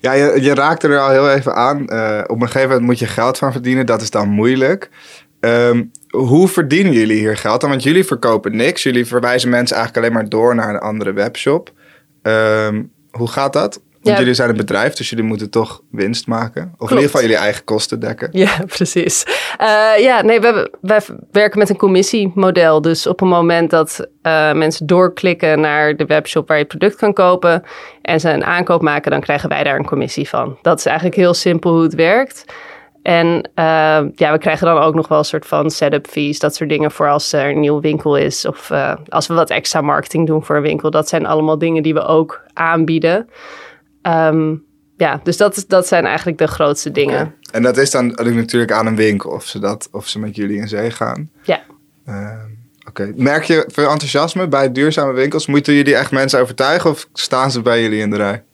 Ja, 0.00 0.12
je, 0.12 0.42
je 0.42 0.54
er 0.54 1.00
al 1.00 1.10
heel 1.10 1.30
even 1.30 1.54
aan. 1.54 1.86
Uh, 1.88 2.20
op 2.26 2.40
een 2.40 2.46
gegeven 2.46 2.68
moment 2.68 2.86
moet 2.86 2.98
je 2.98 3.06
geld 3.06 3.38
van 3.38 3.52
verdienen. 3.52 3.86
Dat 3.86 4.02
is 4.02 4.10
dan 4.10 4.28
moeilijk. 4.28 4.90
Um, 5.40 5.90
hoe 6.10 6.48
verdienen 6.48 6.92
jullie 6.92 7.18
hier 7.18 7.36
geld 7.36 7.60
dan? 7.60 7.70
Want 7.70 7.82
jullie 7.82 8.04
verkopen 8.04 8.56
niks. 8.56 8.82
Jullie 8.82 9.06
verwijzen 9.06 9.50
mensen 9.50 9.76
eigenlijk 9.76 10.06
alleen 10.06 10.20
maar 10.20 10.30
door 10.30 10.54
naar 10.54 10.68
een 10.68 10.80
andere 10.80 11.12
webshop. 11.12 11.72
Um, 12.22 12.92
hoe 13.10 13.28
gaat 13.28 13.52
dat? 13.52 13.80
Want 14.06 14.18
jullie 14.18 14.34
zijn 14.34 14.48
een 14.50 14.56
bedrijf, 14.56 14.94
dus 14.94 15.10
jullie 15.10 15.24
moeten 15.24 15.50
toch 15.50 15.82
winst 15.90 16.26
maken. 16.26 16.74
Of 16.78 16.90
in 16.90 16.96
ieder 16.96 17.10
geval 17.10 17.20
jullie 17.20 17.36
eigen 17.36 17.64
kosten 17.64 18.00
dekken. 18.00 18.28
Ja, 18.32 18.58
precies. 18.76 19.26
Uh, 19.60 19.98
ja, 19.98 20.22
nee, 20.22 20.40
we, 20.40 20.72
wij 20.80 21.00
werken 21.30 21.58
met 21.58 21.68
een 21.70 21.76
commissiemodel. 21.76 22.80
Dus 22.80 23.06
op 23.06 23.20
een 23.20 23.28
moment 23.28 23.70
dat 23.70 24.08
uh, 24.22 24.52
mensen 24.52 24.86
doorklikken 24.86 25.60
naar 25.60 25.96
de 25.96 26.04
webshop 26.04 26.48
waar 26.48 26.58
je 26.58 26.64
product 26.64 26.96
kan 26.96 27.12
kopen 27.12 27.62
en 28.02 28.20
ze 28.20 28.30
een 28.30 28.44
aankoop 28.44 28.82
maken, 28.82 29.10
dan 29.10 29.20
krijgen 29.20 29.48
wij 29.48 29.64
daar 29.64 29.78
een 29.78 29.86
commissie 29.86 30.28
van. 30.28 30.58
Dat 30.62 30.78
is 30.78 30.86
eigenlijk 30.86 31.16
heel 31.16 31.34
simpel 31.34 31.72
hoe 31.72 31.82
het 31.82 31.94
werkt. 31.94 32.44
En 33.02 33.26
uh, 33.54 34.00
ja, 34.14 34.32
we 34.32 34.38
krijgen 34.38 34.66
dan 34.66 34.78
ook 34.78 34.94
nog 34.94 35.08
wel 35.08 35.18
een 35.18 35.24
soort 35.24 35.46
van 35.46 35.70
setup 35.70 36.06
fees, 36.06 36.38
dat 36.38 36.54
soort 36.54 36.70
dingen 36.70 36.90
voor 36.90 37.08
als 37.08 37.32
er 37.32 37.50
een 37.50 37.60
nieuwe 37.60 37.80
winkel 37.80 38.16
is. 38.16 38.46
Of 38.46 38.70
als 39.08 39.26
we 39.26 39.34
wat 39.34 39.50
extra 39.50 39.80
marketing 39.80 40.26
doen 40.26 40.44
voor 40.44 40.56
een 40.56 40.62
winkel. 40.62 40.90
Dat 40.90 41.08
zijn 41.08 41.26
allemaal 41.26 41.58
dingen 41.58 41.82
die 41.82 41.94
we 41.94 42.04
ook 42.04 42.42
aanbieden. 42.52 43.28
Um, 44.06 44.64
ja, 44.96 45.20
dus 45.22 45.36
dat, 45.36 45.64
dat 45.68 45.86
zijn 45.86 46.06
eigenlijk 46.06 46.38
de 46.38 46.46
grootste 46.46 46.90
dingen. 46.90 47.34
En 47.52 47.62
dat 47.62 47.76
is 47.76 47.90
dan 47.90 48.06
natuurlijk 48.06 48.72
aan 48.72 48.86
een 48.86 48.96
winkel 48.96 49.30
of 49.30 49.44
ze, 49.44 49.58
dat, 49.58 49.88
of 49.92 50.08
ze 50.08 50.18
met 50.18 50.36
jullie 50.36 50.56
in 50.56 50.68
zee 50.68 50.90
gaan. 50.90 51.30
Ja. 51.42 51.60
Uh, 52.08 52.42
Oké. 52.88 53.12
Merk 53.16 53.44
je 53.44 53.64
veel 53.72 53.90
enthousiasme 53.90 54.48
bij 54.48 54.72
duurzame 54.72 55.12
winkels? 55.12 55.46
Moeten 55.46 55.74
jullie 55.74 55.96
echt 55.96 56.10
mensen 56.10 56.40
overtuigen 56.40 56.90
of 56.90 57.08
staan 57.12 57.50
ze 57.50 57.62
bij 57.62 57.82
jullie 57.82 58.00
in 58.00 58.10
de 58.10 58.16
rij? 58.16 58.44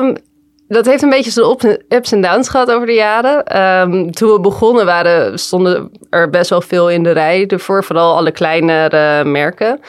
Um, 0.00 0.16
dat 0.68 0.86
heeft 0.86 1.02
een 1.02 1.10
beetje 1.10 1.30
zijn 1.30 1.80
ups 1.88 2.12
en 2.12 2.20
downs 2.20 2.48
gehad 2.48 2.70
over 2.70 2.86
de 2.86 2.94
jaren. 2.94 3.44
Ehm, 3.44 4.10
toen 4.10 4.32
we 4.32 4.40
begonnen 4.40 4.84
waren, 4.84 5.38
stonden 5.38 5.90
er 6.10 6.30
best 6.30 6.50
wel 6.50 6.60
veel 6.60 6.90
in 6.90 7.02
de 7.02 7.10
rij 7.10 7.46
ervoor. 7.46 7.84
Vooral 7.84 8.16
alle 8.16 8.30
kleinere 8.30 9.24
merken. 9.24 9.80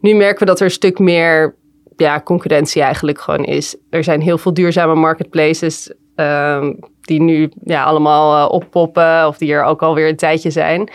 Nu 0.00 0.14
merken 0.14 0.38
we 0.38 0.44
dat 0.44 0.58
er 0.58 0.64
een 0.64 0.70
stuk 0.70 0.98
meer 0.98 1.54
ja, 1.96 2.20
concurrentie 2.20 2.82
eigenlijk 2.82 3.20
gewoon 3.20 3.44
is. 3.44 3.76
Er 3.90 4.04
zijn 4.04 4.20
heel 4.20 4.38
veel 4.38 4.54
duurzame 4.54 4.94
marketplaces 4.94 5.92
ehm, 6.14 6.72
die 7.00 7.20
nu 7.20 7.50
ja, 7.64 7.82
allemaal 7.82 8.46
uh, 8.46 8.52
oppoppen. 8.52 9.26
Of 9.26 9.38
die 9.38 9.52
er 9.52 9.64
ook 9.64 9.82
alweer 9.82 10.08
een 10.08 10.16
tijdje 10.16 10.50
zijn. 10.50 10.90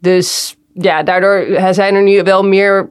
Dus 0.00 0.56
ja, 0.72 1.02
daardoor 1.02 1.46
zijn 1.70 1.94
er 1.94 2.02
nu 2.02 2.22
wel 2.22 2.44
meer 2.44 2.90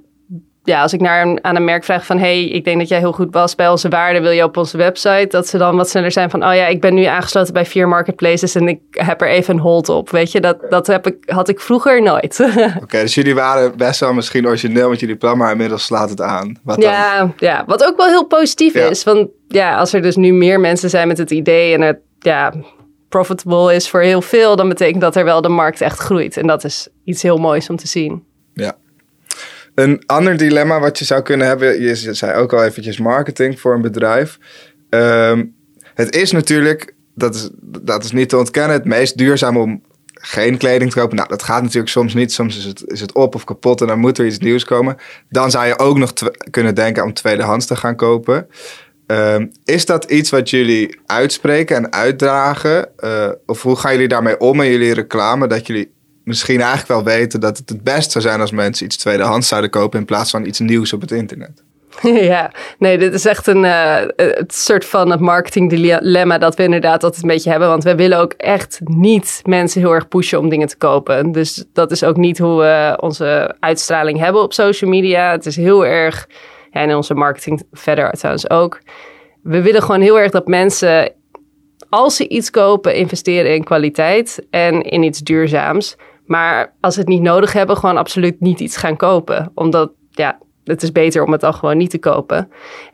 ja, 0.69 0.81
als 0.81 0.93
ik 0.93 1.01
naar 1.01 1.21
een, 1.21 1.39
aan 1.41 1.55
een 1.55 1.63
merk 1.63 1.83
vraag 1.83 2.05
van... 2.05 2.17
hey, 2.17 2.45
ik 2.45 2.63
denk 2.63 2.79
dat 2.79 2.87
jij 2.87 2.99
heel 2.99 3.11
goed 3.11 3.27
was 3.31 3.55
bij 3.55 3.69
onze 3.69 3.89
waarden, 3.89 4.21
wil 4.21 4.31
je 4.31 4.43
op 4.43 4.57
onze 4.57 4.77
website? 4.77 5.27
Dat 5.29 5.47
ze 5.47 5.57
dan 5.57 5.75
wat 5.75 5.89
sneller 5.89 6.11
zijn 6.11 6.29
van... 6.29 6.45
oh 6.45 6.55
ja, 6.55 6.67
ik 6.67 6.81
ben 6.81 6.93
nu 6.93 7.03
aangesloten 7.03 7.53
bij 7.53 7.65
vier 7.65 7.87
marketplaces... 7.87 8.55
en 8.55 8.67
ik 8.67 8.79
heb 8.89 9.21
er 9.21 9.29
even 9.29 9.53
een 9.53 9.59
hold 9.59 9.89
op, 9.89 10.09
weet 10.09 10.31
je? 10.31 10.39
Dat, 10.39 10.57
dat 10.69 10.87
heb 10.87 11.07
ik, 11.07 11.15
had 11.25 11.49
ik 11.49 11.59
vroeger 11.59 12.01
nooit. 12.01 12.39
Oké, 12.83 13.01
dus 13.01 13.15
jullie 13.15 13.35
waren 13.35 13.77
best 13.77 13.99
wel 13.99 14.13
misschien 14.13 14.47
origineel 14.47 14.89
met 14.89 14.99
jullie 14.99 15.15
plan... 15.15 15.37
maar 15.37 15.51
inmiddels 15.51 15.85
slaat 15.85 16.09
het 16.09 16.21
aan. 16.21 16.59
Wat 16.63 16.81
ja, 16.81 17.33
ja, 17.37 17.63
wat 17.65 17.85
ook 17.85 17.97
wel 17.97 18.07
heel 18.07 18.25
positief 18.25 18.73
is. 18.73 19.03
Want 19.03 19.27
ja, 19.47 19.77
als 19.77 19.93
er 19.93 20.01
dus 20.01 20.15
nu 20.15 20.33
meer 20.33 20.59
mensen 20.59 20.89
zijn 20.89 21.07
met 21.07 21.17
het 21.17 21.31
idee... 21.31 21.73
en 21.73 21.81
het 21.81 21.99
ja, 22.19 22.53
profitable 23.09 23.75
is 23.75 23.89
voor 23.89 24.01
heel 24.01 24.21
veel... 24.21 24.55
dan 24.55 24.69
betekent 24.69 25.01
dat 25.01 25.15
er 25.15 25.23
wel 25.23 25.41
de 25.41 25.49
markt 25.49 25.81
echt 25.81 25.99
groeit. 25.99 26.37
En 26.37 26.47
dat 26.47 26.63
is 26.63 26.87
iets 27.03 27.21
heel 27.21 27.37
moois 27.37 27.69
om 27.69 27.75
te 27.75 27.87
zien. 27.87 28.23
Ja, 28.53 28.75
een 29.75 30.03
ander 30.05 30.37
dilemma 30.37 30.79
wat 30.79 30.99
je 30.99 31.05
zou 31.05 31.21
kunnen 31.21 31.47
hebben, 31.47 31.81
je 31.81 31.95
zei 31.95 32.37
ook 32.37 32.53
al 32.53 32.63
eventjes 32.63 32.99
marketing 32.99 33.59
voor 33.59 33.73
een 33.73 33.81
bedrijf. 33.81 34.37
Ehm, 34.89 35.45
het 35.93 36.15
is 36.15 36.31
natuurlijk, 36.31 36.93
dat 37.15 37.35
is, 37.35 37.49
dat 37.81 38.03
is 38.03 38.11
niet 38.11 38.29
te 38.29 38.37
ontkennen, 38.37 38.75
het 38.75 38.85
meest 38.85 39.17
duurzaam 39.17 39.57
om 39.57 39.81
geen 40.13 40.57
kleding 40.57 40.91
te 40.91 40.99
kopen. 40.99 41.15
Nou, 41.15 41.29
dat 41.29 41.43
gaat 41.43 41.61
natuurlijk 41.61 41.89
soms 41.89 42.13
niet. 42.13 42.31
Soms 42.31 42.57
is 42.57 42.63
het, 42.63 42.83
is 42.85 43.01
het 43.01 43.13
op 43.13 43.35
of 43.35 43.43
kapot 43.43 43.81
en 43.81 43.87
dan 43.87 43.99
moet 43.99 44.17
er 44.17 44.25
iets 44.25 44.37
nieuws 44.37 44.63
komen. 44.63 44.97
Dan 45.29 45.51
zou 45.51 45.65
je 45.65 45.79
ook 45.79 45.97
nog 45.97 46.13
kunnen 46.49 46.75
denken 46.75 47.03
om 47.03 47.13
tweedehands 47.13 47.65
te 47.65 47.75
gaan 47.75 47.95
kopen. 47.95 48.47
Ehm, 49.05 49.47
is 49.65 49.85
dat 49.85 50.11
iets 50.11 50.29
wat 50.29 50.49
jullie 50.49 50.99
uitspreken 51.05 51.75
en 51.75 51.91
uitdragen? 51.91 52.89
Uh, 52.99 53.29
of 53.45 53.61
hoe 53.61 53.75
gaan 53.75 53.91
jullie 53.91 54.07
daarmee 54.07 54.39
om 54.39 54.61
in 54.61 54.71
jullie 54.71 54.93
reclame? 54.93 55.47
Dat 55.47 55.67
jullie 55.67 55.91
misschien 56.29 56.61
eigenlijk 56.61 56.87
wel 56.87 57.03
weten 57.03 57.39
dat 57.39 57.57
het 57.57 57.69
het 57.69 57.83
best 57.83 58.11
zou 58.11 58.23
zijn 58.23 58.41
als 58.41 58.51
mensen 58.51 58.85
iets 58.85 58.97
tweedehands 58.97 59.47
zouden 59.47 59.69
kopen 59.69 59.99
in 59.99 60.05
plaats 60.05 60.31
van 60.31 60.45
iets 60.45 60.59
nieuws 60.59 60.93
op 60.93 61.01
het 61.01 61.11
internet. 61.11 61.63
Ja, 62.31 62.51
nee, 62.77 62.97
dit 62.97 63.13
is 63.13 63.25
echt 63.25 63.47
een 63.47 63.63
uh, 63.63 63.97
het 64.15 64.53
soort 64.55 64.85
van 64.85 65.11
het 65.11 65.19
marketing 65.19 65.69
dilemma 65.69 66.37
dat 66.37 66.55
we 66.55 66.63
inderdaad 66.63 67.03
altijd 67.03 67.23
een 67.23 67.29
beetje 67.29 67.49
hebben. 67.49 67.67
Want 67.67 67.83
we 67.83 67.95
willen 67.95 68.19
ook 68.19 68.33
echt 68.33 68.79
niet 68.83 69.41
mensen 69.43 69.81
heel 69.81 69.93
erg 69.93 70.07
pushen 70.07 70.39
om 70.39 70.49
dingen 70.49 70.67
te 70.67 70.77
kopen. 70.77 71.31
Dus 71.31 71.65
dat 71.73 71.91
is 71.91 72.03
ook 72.03 72.17
niet 72.17 72.37
hoe 72.37 72.59
we 72.59 72.97
onze 73.01 73.55
uitstraling 73.59 74.19
hebben 74.19 74.41
op 74.41 74.53
social 74.53 74.89
media. 74.89 75.31
Het 75.31 75.45
is 75.45 75.55
heel 75.55 75.85
erg, 75.85 76.27
en 76.71 76.95
onze 76.95 77.13
marketing 77.13 77.63
verder 77.71 78.11
trouwens 78.11 78.49
ook. 78.49 78.81
We 79.43 79.61
willen 79.61 79.81
gewoon 79.81 80.01
heel 80.01 80.19
erg 80.19 80.31
dat 80.31 80.47
mensen, 80.47 81.11
als 81.89 82.15
ze 82.15 82.27
iets 82.27 82.49
kopen, 82.49 82.95
investeren 82.95 83.55
in 83.55 83.63
kwaliteit 83.63 84.45
en 84.49 84.81
in 84.81 85.03
iets 85.03 85.19
duurzaams. 85.19 85.95
Maar 86.29 86.73
als 86.79 86.93
ze 86.93 86.99
het 86.99 87.09
niet 87.09 87.21
nodig 87.21 87.53
hebben, 87.53 87.77
gewoon 87.77 87.97
absoluut 87.97 88.39
niet 88.39 88.59
iets 88.59 88.77
gaan 88.77 88.95
kopen. 88.95 89.51
Omdat, 89.53 89.91
ja, 90.11 90.37
het 90.63 90.83
is 90.83 90.91
beter 90.91 91.23
om 91.23 91.31
het 91.31 91.41
dan 91.41 91.53
gewoon 91.53 91.77
niet 91.77 91.89
te 91.89 91.97
kopen. 91.97 92.51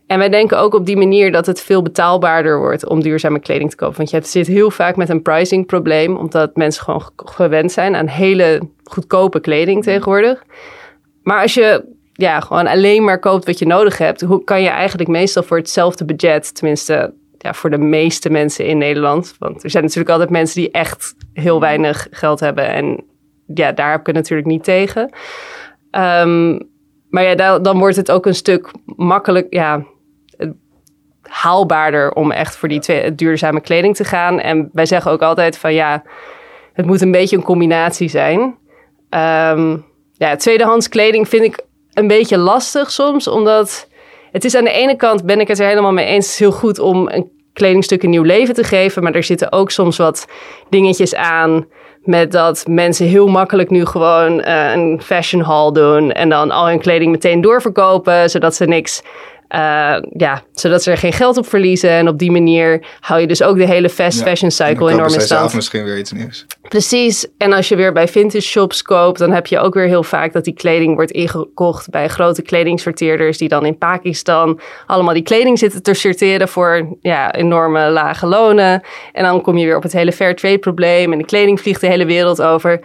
En 0.07 0.17
wij 0.17 0.29
denken 0.29 0.59
ook 0.59 0.73
op 0.73 0.85
die 0.85 0.97
manier 0.97 1.31
dat 1.31 1.45
het 1.45 1.61
veel 1.61 1.81
betaalbaarder 1.81 2.59
wordt 2.59 2.87
om 2.87 3.01
duurzame 3.01 3.39
kleding 3.39 3.69
te 3.69 3.75
kopen. 3.75 3.97
Want 3.97 4.09
je 4.09 4.19
zit 4.23 4.47
heel 4.47 4.71
vaak 4.71 4.95
met 4.95 5.09
een 5.09 5.21
pricing 5.21 5.65
probleem, 5.65 6.17
omdat 6.17 6.55
mensen 6.55 6.83
gewoon 6.83 7.09
gewend 7.15 7.71
zijn 7.71 7.95
aan 7.95 8.07
hele 8.07 8.61
goedkope 8.83 9.39
kleding 9.39 9.83
tegenwoordig. 9.83 10.43
Maar 11.23 11.41
als 11.41 11.53
je 11.53 11.85
ja, 12.13 12.39
gewoon 12.39 12.67
alleen 12.67 13.03
maar 13.03 13.19
koopt 13.19 13.45
wat 13.45 13.59
je 13.59 13.65
nodig 13.65 13.97
hebt, 13.97 14.21
hoe 14.21 14.43
kan 14.43 14.61
je 14.61 14.69
eigenlijk 14.69 15.09
meestal 15.09 15.43
voor 15.43 15.57
hetzelfde 15.57 16.05
budget, 16.05 16.55
tenminste 16.55 17.13
ja, 17.37 17.53
voor 17.53 17.69
de 17.69 17.77
meeste 17.77 18.29
mensen 18.29 18.65
in 18.65 18.77
Nederland. 18.77 19.35
Want 19.39 19.63
er 19.63 19.69
zijn 19.69 19.83
natuurlijk 19.83 20.11
altijd 20.11 20.29
mensen 20.29 20.61
die 20.61 20.71
echt 20.71 21.15
heel 21.33 21.59
weinig 21.59 22.07
geld 22.11 22.39
hebben 22.39 22.67
en 22.67 23.03
ja, 23.53 23.71
daar 23.71 23.91
heb 23.91 23.99
ik 23.99 24.05
het 24.05 24.15
natuurlijk 24.15 24.47
niet 24.47 24.63
tegen. 24.63 25.09
Ehm, 25.91 26.59
maar 27.09 27.23
ja, 27.23 27.59
dan 27.59 27.77
wordt 27.77 27.95
het 27.95 28.11
ook 28.11 28.25
een 28.25 28.35
stuk 28.35 28.71
makkelijk, 28.85 29.47
ja, 29.49 29.85
haalbaarder 31.21 32.11
om 32.11 32.31
echt 32.31 32.55
voor 32.55 32.69
die 32.69 32.79
twee, 32.79 33.15
duurzame 33.15 33.61
kleding 33.61 33.95
te 33.95 34.03
gaan. 34.03 34.39
En 34.39 34.69
wij 34.73 34.85
zeggen 34.85 35.11
ook 35.11 35.21
altijd 35.21 35.57
van 35.57 35.73
ja, 35.73 36.03
het 36.73 36.85
moet 36.85 37.01
een 37.01 37.11
beetje 37.11 37.35
een 37.35 37.43
combinatie 37.43 38.09
zijn. 38.09 38.39
Um, 39.09 39.85
ja, 40.13 40.35
tweedehands 40.35 40.89
kleding 40.89 41.29
vind 41.29 41.43
ik 41.43 41.65
een 41.93 42.07
beetje 42.07 42.37
lastig 42.37 42.91
soms, 42.91 43.27
omdat 43.27 43.87
het 44.31 44.45
is 44.45 44.55
aan 44.55 44.63
de 44.63 44.71
ene 44.71 44.95
kant, 44.95 45.25
ben 45.25 45.39
ik 45.39 45.47
het 45.47 45.59
er 45.59 45.67
helemaal 45.67 45.93
mee 45.93 46.05
eens, 46.05 46.37
heel 46.37 46.51
goed 46.51 46.79
om 46.79 47.07
een 47.07 47.31
kledingstuk 47.53 48.03
een 48.03 48.09
nieuw 48.09 48.23
leven 48.23 48.53
te 48.53 48.63
geven. 48.63 49.03
Maar 49.03 49.13
er 49.15 49.23
zitten 49.23 49.51
ook 49.51 49.71
soms 49.71 49.97
wat 49.97 50.27
dingetjes 50.69 51.15
aan 51.15 51.67
met 52.05 52.31
dat 52.31 52.65
mensen 52.67 53.05
heel 53.05 53.27
makkelijk 53.27 53.69
nu 53.69 53.85
gewoon 53.85 54.39
uh, 54.39 54.71
een 54.71 55.01
fashion 55.01 55.41
hall 55.41 55.71
doen 55.71 56.11
en 56.11 56.29
dan 56.29 56.51
al 56.51 56.67
hun 56.67 56.79
kleding 56.79 57.11
meteen 57.11 57.41
doorverkopen, 57.41 58.29
zodat 58.29 58.55
ze 58.55 58.65
niks 58.65 59.01
uh, 59.49 59.97
ja, 60.17 60.43
zodat 60.51 60.83
ze 60.83 60.91
er 60.91 60.97
geen 60.97 61.13
geld 61.13 61.37
op 61.37 61.47
verliezen. 61.47 61.89
En 61.89 62.07
op 62.07 62.19
die 62.19 62.31
manier 62.31 62.85
hou 62.99 63.21
je 63.21 63.27
dus 63.27 63.43
ook 63.43 63.57
de 63.57 63.65
hele 63.65 63.89
fast 63.89 64.21
fashion 64.21 64.51
cycle 64.51 64.91
enorm 64.91 65.13
in 65.13 65.21
stand. 65.21 65.53
misschien 65.53 65.83
weer 65.83 65.97
iets 65.97 66.11
nieuws. 66.11 66.45
Precies. 66.61 67.27
En 67.37 67.53
als 67.53 67.67
je 67.69 67.75
weer 67.75 67.93
bij 67.93 68.07
vintage 68.07 68.43
shops 68.43 68.81
koopt, 68.81 69.19
dan 69.19 69.31
heb 69.31 69.47
je 69.47 69.59
ook 69.59 69.73
weer 69.73 69.87
heel 69.87 70.03
vaak 70.03 70.33
dat 70.33 70.43
die 70.43 70.53
kleding 70.53 70.95
wordt 70.95 71.11
ingekocht 71.11 71.89
bij 71.89 72.07
grote 72.07 72.41
kledingsorteerders 72.41 73.37
die 73.37 73.49
dan 73.49 73.65
in 73.65 73.77
Pakistan 73.77 74.59
allemaal 74.85 75.13
die 75.13 75.23
kleding 75.23 75.59
zitten 75.59 75.83
te 75.83 75.93
sorteren 75.93 76.47
voor 76.47 76.97
ja, 77.01 77.33
enorme 77.33 77.89
lage 77.89 78.25
lonen. 78.25 78.81
En 79.11 79.23
dan 79.23 79.41
kom 79.41 79.57
je 79.57 79.65
weer 79.65 79.77
op 79.77 79.83
het 79.83 79.93
hele 79.93 80.11
fair 80.11 80.35
trade 80.35 80.59
probleem 80.59 81.11
en 81.11 81.17
de 81.17 81.25
kleding 81.25 81.59
vliegt 81.59 81.81
de 81.81 81.87
hele 81.87 82.05
wereld 82.05 82.41
over. 82.41 82.81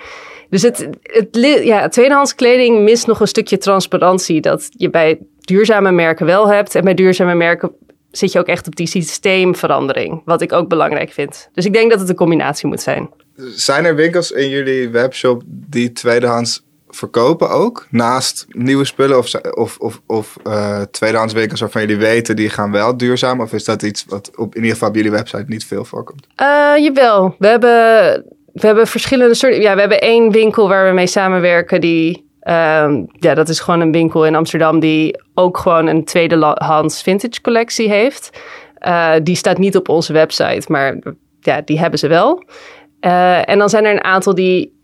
Dus 0.50 0.62
het, 0.62 0.88
het, 1.02 1.28
ja, 1.62 1.88
tweedehands 1.88 2.34
kleding 2.34 2.82
mist 2.82 3.06
nog 3.06 3.20
een 3.20 3.26
stukje 3.26 3.58
transparantie. 3.58 4.40
Dat 4.40 4.68
je 4.70 4.90
bij 4.90 5.18
duurzame 5.50 5.90
merken 5.90 6.26
wel 6.26 6.48
hebt. 6.48 6.74
En 6.74 6.84
bij 6.84 6.94
duurzame 6.94 7.34
merken 7.34 7.70
zit 8.10 8.32
je 8.32 8.38
ook 8.38 8.46
echt 8.46 8.66
op 8.66 8.76
die 8.76 8.86
systeemverandering. 8.86 10.22
Wat 10.24 10.40
ik 10.40 10.52
ook 10.52 10.68
belangrijk 10.68 11.12
vind. 11.12 11.48
Dus 11.52 11.64
ik 11.64 11.72
denk 11.72 11.90
dat 11.90 12.00
het 12.00 12.08
een 12.08 12.14
combinatie 12.14 12.68
moet 12.68 12.80
zijn. 12.80 13.10
Zijn 13.54 13.84
er 13.84 13.94
winkels 13.94 14.30
in 14.30 14.48
jullie 14.48 14.88
webshop 14.88 15.42
die 15.46 15.92
tweedehands 15.92 16.64
verkopen 16.88 17.50
ook? 17.50 17.86
Naast 17.90 18.46
nieuwe 18.48 18.84
spullen 18.84 19.18
of, 19.18 19.34
of, 19.34 19.78
of, 19.78 20.00
of 20.06 20.36
uh, 20.46 20.82
tweedehands 20.90 21.34
winkels 21.34 21.60
waarvan 21.60 21.80
jullie 21.80 21.96
weten 21.96 22.36
die 22.36 22.48
gaan 22.48 22.72
wel 22.72 22.96
duurzaam? 22.96 23.40
Of 23.40 23.52
is 23.52 23.64
dat 23.64 23.82
iets 23.82 24.04
wat 24.08 24.30
op, 24.36 24.54
in 24.54 24.60
ieder 24.60 24.72
geval 24.72 24.88
op 24.88 24.94
jullie 24.94 25.10
website 25.10 25.44
niet 25.46 25.64
veel 25.64 25.84
voorkomt? 25.84 26.26
Uh, 26.40 26.84
jawel. 26.84 27.34
We 27.38 27.46
hebben 27.46 28.24
we 28.52 28.66
hebben 28.66 28.86
verschillende 28.86 29.34
soorten. 29.34 29.60
Ja, 29.60 29.74
we 29.74 29.80
hebben 29.80 30.00
één 30.00 30.30
winkel 30.30 30.68
waar 30.68 30.86
we 30.86 30.94
mee 30.94 31.06
samenwerken. 31.06 31.80
Die, 31.80 32.29
um, 32.42 33.06
ja, 33.12 33.34
dat 33.34 33.48
is 33.48 33.60
gewoon 33.60 33.80
een 33.80 33.92
winkel 33.92 34.26
in 34.26 34.34
Amsterdam 34.34 34.80
die 34.80 35.20
ook 35.34 35.58
gewoon 35.58 35.86
een 35.86 36.04
tweedehands 36.04 37.02
vintage 37.02 37.40
collectie 37.40 37.88
heeft. 37.88 38.40
Uh, 38.86 39.12
die 39.22 39.34
staat 39.34 39.58
niet 39.58 39.76
op 39.76 39.88
onze 39.88 40.12
website, 40.12 40.72
maar 40.72 40.98
ja, 41.40 41.60
die 41.60 41.78
hebben 41.78 41.98
ze 41.98 42.08
wel. 42.08 42.44
Uh, 43.00 43.48
en 43.48 43.58
dan 43.58 43.68
zijn 43.68 43.84
er 43.84 43.92
een 43.92 44.04
aantal 44.04 44.34
die 44.34 44.78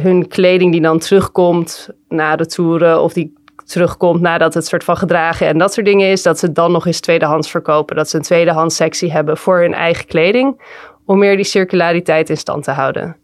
hun 0.00 0.28
kleding 0.28 0.72
die 0.72 0.80
dan 0.80 0.98
terugkomt 0.98 1.88
na 2.08 2.36
de 2.36 2.46
toeren 2.46 3.02
of 3.02 3.12
die 3.12 3.36
terugkomt 3.64 4.20
nadat 4.20 4.54
het 4.54 4.66
soort 4.66 4.84
van 4.84 4.96
gedragen 4.96 5.46
en 5.46 5.58
dat 5.58 5.72
soort 5.72 5.86
dingen 5.86 6.10
is, 6.10 6.22
dat 6.22 6.38
ze 6.38 6.52
dan 6.52 6.72
nog 6.72 6.86
eens 6.86 7.00
tweedehands 7.00 7.50
verkopen. 7.50 7.96
Dat 7.96 8.08
ze 8.08 8.16
een 8.16 8.22
tweedehands 8.22 8.76
sectie 8.76 9.12
hebben 9.12 9.36
voor 9.36 9.60
hun 9.60 9.74
eigen 9.74 10.06
kleding 10.06 10.62
om 11.04 11.18
meer 11.18 11.36
die 11.36 11.44
circulariteit 11.44 12.30
in 12.30 12.36
stand 12.36 12.64
te 12.64 12.70
houden. 12.70 13.16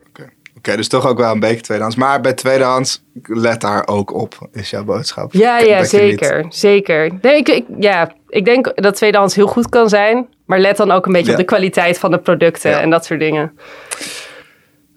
Oké, 0.66 0.76
dus 0.76 0.88
toch 0.88 1.06
ook 1.06 1.18
wel 1.18 1.32
een 1.32 1.40
beetje 1.40 1.60
tweedehands. 1.60 1.96
Maar 1.96 2.20
bij 2.20 2.32
tweedehands, 2.32 3.04
let 3.22 3.60
daar 3.60 3.86
ook 3.86 4.14
op, 4.14 4.48
is 4.52 4.70
jouw 4.70 4.84
boodschap. 4.84 5.32
Ja, 5.32 5.58
ja 5.58 5.84
zeker. 5.84 6.46
Zeker. 6.48 7.10
Nee, 7.20 7.36
ik, 7.36 7.48
ik, 7.48 7.64
ja, 7.78 8.12
ik 8.28 8.44
denk 8.44 8.72
dat 8.74 8.96
tweedehands 8.96 9.34
heel 9.34 9.46
goed 9.46 9.68
kan 9.68 9.88
zijn. 9.88 10.26
Maar 10.46 10.58
let 10.58 10.76
dan 10.76 10.90
ook 10.90 11.06
een 11.06 11.12
beetje 11.12 11.30
op 11.30 11.38
de 11.38 11.44
kwaliteit 11.44 11.98
van 11.98 12.10
de 12.10 12.18
producten 12.18 12.80
en 12.80 12.90
dat 12.90 13.04
soort 13.04 13.20
dingen. 13.20 13.52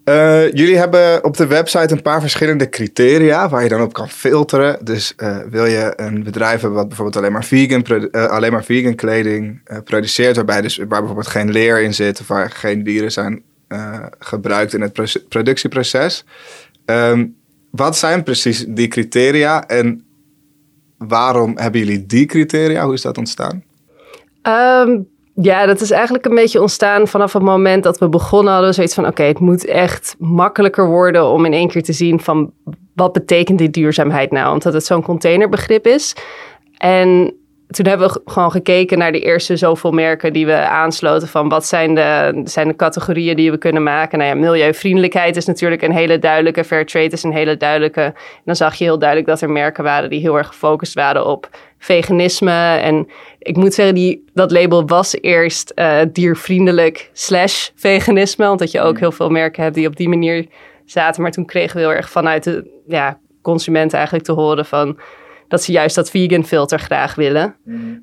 Uh, 0.06 0.52
jullie 0.52 0.78
hebben 0.78 1.24
op 1.24 1.38
de 1.38 1.48
website 1.48 1.94
een 1.94 2.02
paar 2.02 2.22
verschillende 2.22 2.70
criteria 2.70 3.50
waar 3.50 3.64
je 3.64 3.70
dan 3.70 3.82
op 3.82 3.94
kan 3.94 4.10
filteren. 4.10 4.86
Dus 4.86 5.14
uh, 5.18 5.38
wil 5.50 5.66
je 5.66 5.94
een 5.96 6.24
bedrijf 6.24 6.62
hebben 6.62 6.80
wat 6.80 6.88
bijvoorbeeld 6.88 7.18
alleen 7.18 7.32
maar 7.32 7.46
vegan, 7.46 7.86
uh, 8.12 8.26
alleen 8.26 8.52
maar 8.52 8.64
vegan 8.64 8.96
kleding 8.96 9.62
produceert, 9.84 10.36
waarbij 10.36 10.62
dus, 10.62 10.78
waar 10.78 10.88
bijvoorbeeld 10.88 11.28
geen 11.28 11.52
leer 11.52 11.82
in 11.82 11.94
zit 11.94 12.20
of 12.20 12.28
waar 12.28 12.52
geen 12.52 12.84
dieren 12.84 13.12
zijn 13.12 13.44
gebruikt 14.20 14.74
in 14.74 14.82
het 14.82 15.26
productieproces. 15.30 16.26
Um, 16.86 17.36
wat 17.72 17.98
zijn 17.98 18.24
precies 18.24 18.66
die 18.68 18.88
criteria 18.88 19.68
en 19.68 20.06
waarom 20.98 21.58
hebben 21.58 21.82
jullie 21.82 22.06
die 22.06 22.26
criteria? 22.26 22.84
Hoe 22.84 22.94
is 22.94 23.02
dat 23.02 23.18
ontstaan? 23.18 23.64
Um, 24.44 25.08
Ja, 25.42 25.66
dat 25.66 25.82
is 25.82 25.92
eigenlijk 25.92 26.26
een 26.26 26.36
beetje 26.36 26.62
ontstaan 26.62 27.08
vanaf 27.08 27.34
het 27.34 27.44
moment 27.44 27.84
dat 27.84 27.98
we 27.98 28.10
begonnen 28.10 28.54
hadden. 28.54 28.74
Zoiets 28.74 28.94
van, 28.94 29.08
oké, 29.08 29.24
het 29.24 29.40
moet 29.40 29.66
echt 29.66 30.16
makkelijker 30.20 30.88
worden 30.88 31.26
om 31.26 31.46
in 31.46 31.54
één 31.54 31.68
keer 31.68 31.84
te 31.84 31.94
zien 31.94 32.20
van 32.20 32.52
wat 32.94 33.14
betekent 33.14 33.58
die 33.58 33.70
duurzaamheid 33.70 34.32
nou? 34.32 34.54
Omdat 34.54 34.74
het 34.74 34.86
zo'n 34.86 35.04
containerbegrip 35.04 35.88
is. 35.88 36.16
En 36.78 37.34
toen 37.68 37.86
hebben 37.86 38.08
we 38.08 38.22
gewoon 38.26 38.52
gekeken 38.52 38.98
naar 38.98 39.12
de 39.12 39.20
eerste 39.20 39.58
zoveel 39.58 39.92
merken 39.92 40.34
die 40.34 40.46
we 40.46 40.68
aansloten. 40.68 41.28
Van 41.28 41.50
wat 41.50 41.66
zijn 41.66 41.96
de, 41.96 42.42
zijn 42.44 42.68
de 42.68 42.76
categorieën 42.76 43.36
die 43.36 43.52
we 43.52 43.58
kunnen 43.58 43.84
maken? 43.84 44.18
Nou 44.18 44.30
ja, 44.30 44.36
milieuvriendelijkheid 44.36 45.36
is 45.36 45.46
natuurlijk 45.46 45.82
een 45.82 45.92
hele 45.92 46.20
duidelijke. 46.20 46.64
Fairtrade 46.64 47.10
is 47.10 47.24
een 47.24 47.34
hele 47.34 47.58
duidelijke. 47.58 48.02
En 48.02 48.14
dan 48.46 48.56
zag 48.56 48.76
je 48.76 48.84
heel 48.84 49.00
duidelijk 49.00 49.30
dat 49.30 49.42
er 49.42 49.50
merken 49.50 49.84
waren 49.84 50.10
die 50.10 50.20
heel 50.20 50.38
erg 50.38 50.48
gefocust 50.48 50.94
waren 50.94 51.26
op 51.26 51.50
veganisme. 51.78 52.78
En 52.78 53.08
ik 53.40 53.56
moet 53.56 53.74
zeggen, 53.74 53.96
die, 53.96 54.24
dat 54.34 54.52
label 54.52 54.88
was 54.88 55.16
eerst 55.22 55.72
uh, 55.76 56.00
diervriendelijk 56.12 57.10
slash 57.14 57.70
veganisme. 57.76 58.50
Omdat 58.52 58.72
je 58.72 58.82
ook 58.82 59.00
heel 59.00 59.12
veel 59.12 59.30
merken 59.30 59.64
hebt 59.64 59.76
die 59.76 59.88
op 59.88 59.96
die 59.96 60.10
manier 60.10 60.46
zaten. 60.86 61.22
Maar 61.22 61.32
toen 61.32 61.46
kregen 61.46 61.76
we 61.76 61.82
heel 61.82 61.94
erg 61.94 62.10
vanuit 62.10 62.44
de 62.44 62.82
ja, 62.88 63.20
consumenten 63.42 63.98
eigenlijk 63.98 64.28
te 64.28 64.34
horen 64.34 64.66
van 64.66 64.98
dat 65.48 65.64
ze 65.64 65.72
juist 65.72 65.96
dat 65.96 66.10
vegan 66.10 66.46
filter 66.46 66.80
graag 66.80 67.16
willen. 67.16 67.56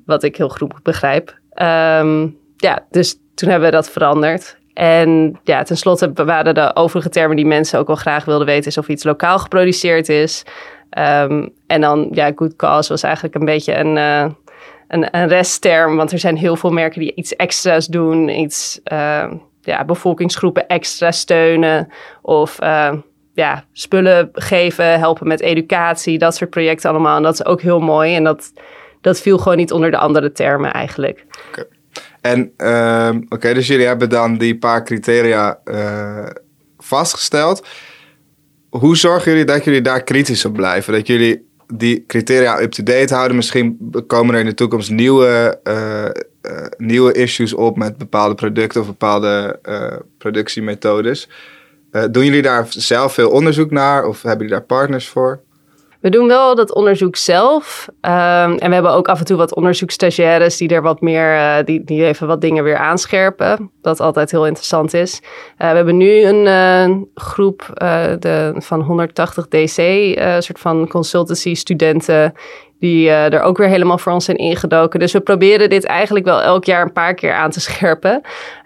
Wat 0.05 0.23
ik 0.23 0.35
heel 0.35 0.49
goed 0.49 0.83
begrijp. 0.83 1.39
Um, 1.61 2.37
ja, 2.57 2.85
dus 2.89 3.19
toen 3.35 3.49
hebben 3.49 3.69
we 3.69 3.75
dat 3.75 3.89
veranderd. 3.89 4.57
En 4.73 5.39
ja, 5.43 5.63
tenslotte 5.63 6.11
waren 6.13 6.53
de 6.53 6.75
overige 6.75 7.09
termen 7.09 7.35
die 7.35 7.45
mensen 7.45 7.79
ook 7.79 7.87
wel 7.87 7.95
graag 7.95 8.25
wilden 8.25 8.47
weten, 8.47 8.67
is 8.67 8.77
of 8.77 8.87
iets 8.87 9.03
lokaal 9.03 9.39
geproduceerd 9.39 10.09
is. 10.09 10.43
Um, 10.97 11.49
en 11.67 11.81
dan, 11.81 12.07
ja, 12.11 12.31
good 12.35 12.55
cause 12.55 12.89
was 12.89 13.03
eigenlijk 13.03 13.35
een 13.35 13.45
beetje 13.45 13.75
een, 13.75 13.95
uh, 13.95 14.25
een, 14.87 15.17
een, 15.17 15.27
restterm, 15.27 15.95
want 15.95 16.11
er 16.11 16.19
zijn 16.19 16.37
heel 16.37 16.55
veel 16.55 16.69
merken 16.69 16.99
die 16.99 17.15
iets 17.15 17.35
extra's 17.35 17.87
doen, 17.87 18.29
iets, 18.29 18.79
uh, 18.91 19.31
ja, 19.61 19.85
bevolkingsgroepen 19.85 20.67
extra 20.67 21.11
steunen 21.11 21.87
of 22.21 22.61
uh, 22.61 22.93
ja, 23.35 23.65
spullen 23.71 24.29
geven, 24.33 24.99
helpen 24.99 25.27
met 25.27 25.41
educatie, 25.41 26.17
dat 26.17 26.35
soort 26.35 26.49
projecten 26.49 26.89
allemaal. 26.89 27.17
En 27.17 27.23
dat 27.23 27.33
is 27.33 27.45
ook 27.45 27.61
heel 27.61 27.79
mooi. 27.79 28.15
En 28.15 28.23
dat, 28.23 28.53
dat 29.01 29.21
viel 29.21 29.37
gewoon 29.37 29.57
niet 29.57 29.71
onder 29.71 29.91
de 29.91 29.97
andere 29.97 30.31
termen 30.31 30.71
eigenlijk. 30.71 31.25
Okay. 31.47 31.65
En 32.21 32.53
uh, 32.57 33.09
oké, 33.29 33.53
dus 33.53 33.67
jullie 33.67 33.85
hebben 33.85 34.09
dan 34.09 34.37
die 34.37 34.57
paar 34.57 34.83
criteria 34.83 35.59
uh, 35.65 36.25
vastgesteld. 36.77 37.67
Hoe 38.69 38.97
zorgen 38.97 39.31
jullie 39.31 39.45
dat 39.45 39.63
jullie 39.63 39.81
daar 39.81 40.03
kritisch 40.03 40.45
op 40.45 40.53
blijven? 40.53 40.93
Dat 40.93 41.07
jullie 41.07 41.47
die 41.73 42.05
criteria 42.07 42.61
up-to-date 42.61 43.13
houden? 43.13 43.35
Misschien 43.35 43.91
komen 44.07 44.33
er 44.33 44.39
in 44.39 44.45
de 44.45 44.53
toekomst 44.53 44.89
nieuwe, 44.89 45.59
uh, 45.63 46.03
uh, 46.51 46.67
nieuwe 46.77 47.13
issues 47.13 47.53
op 47.53 47.77
met 47.77 47.97
bepaalde 47.97 48.35
producten 48.35 48.81
of 48.81 48.87
bepaalde 48.87 49.59
productiemethodes. 50.17 51.29
Uh, 51.95 52.03
doen 52.11 52.25
jullie 52.25 52.41
daar 52.41 52.65
zelf 52.69 53.13
veel 53.13 53.29
onderzoek 53.29 53.71
naar 53.71 54.05
of 54.05 54.21
hebben 54.21 54.45
jullie 54.45 54.53
daar 54.53 54.65
partners 54.67 55.07
voor? 55.07 55.43
We 55.99 56.09
doen 56.09 56.27
wel 56.27 56.55
dat 56.55 56.73
onderzoek 56.73 57.15
zelf. 57.15 57.87
Um, 57.89 58.11
en 58.57 58.67
we 58.67 58.73
hebben 58.73 58.91
ook 58.91 59.07
af 59.07 59.19
en 59.19 59.25
toe 59.25 59.37
wat 59.37 59.55
onderzoekstagiaires 59.55 60.57
die 60.57 60.69
er 60.69 60.81
wat 60.81 61.01
meer, 61.01 61.35
uh, 61.35 61.55
die, 61.63 61.83
die 61.83 62.05
even 62.05 62.27
wat 62.27 62.41
dingen 62.41 62.63
weer 62.63 62.77
aanscherpen. 62.77 63.71
Dat 63.81 63.99
altijd 63.99 64.31
heel 64.31 64.45
interessant 64.45 64.93
is. 64.93 65.21
Uh, 65.23 65.69
we 65.69 65.75
hebben 65.75 65.97
nu 65.97 66.23
een 66.23 67.09
groep 67.15 67.73
de, 68.19 68.53
van 68.57 68.81
180 68.81 69.47
DC, 69.47 69.79
soort 70.39 70.59
van 70.59 70.87
consultancy 70.87 71.55
studenten 71.55 72.33
die 72.79 73.07
uh, 73.07 73.33
er 73.33 73.41
ook 73.41 73.57
weer 73.57 73.67
helemaal 73.67 73.97
voor 73.97 74.11
ons 74.11 74.25
zijn 74.25 74.37
ingedoken. 74.37 74.99
Dus 74.99 75.11
we 75.11 75.19
proberen 75.19 75.69
dit 75.69 75.85
eigenlijk 75.85 76.25
wel 76.25 76.41
elk 76.41 76.65
jaar 76.65 76.81
een 76.81 76.93
paar 76.93 77.13
keer 77.13 77.33
aan 77.33 77.51
te 77.51 77.59
scherpen. 77.59 78.21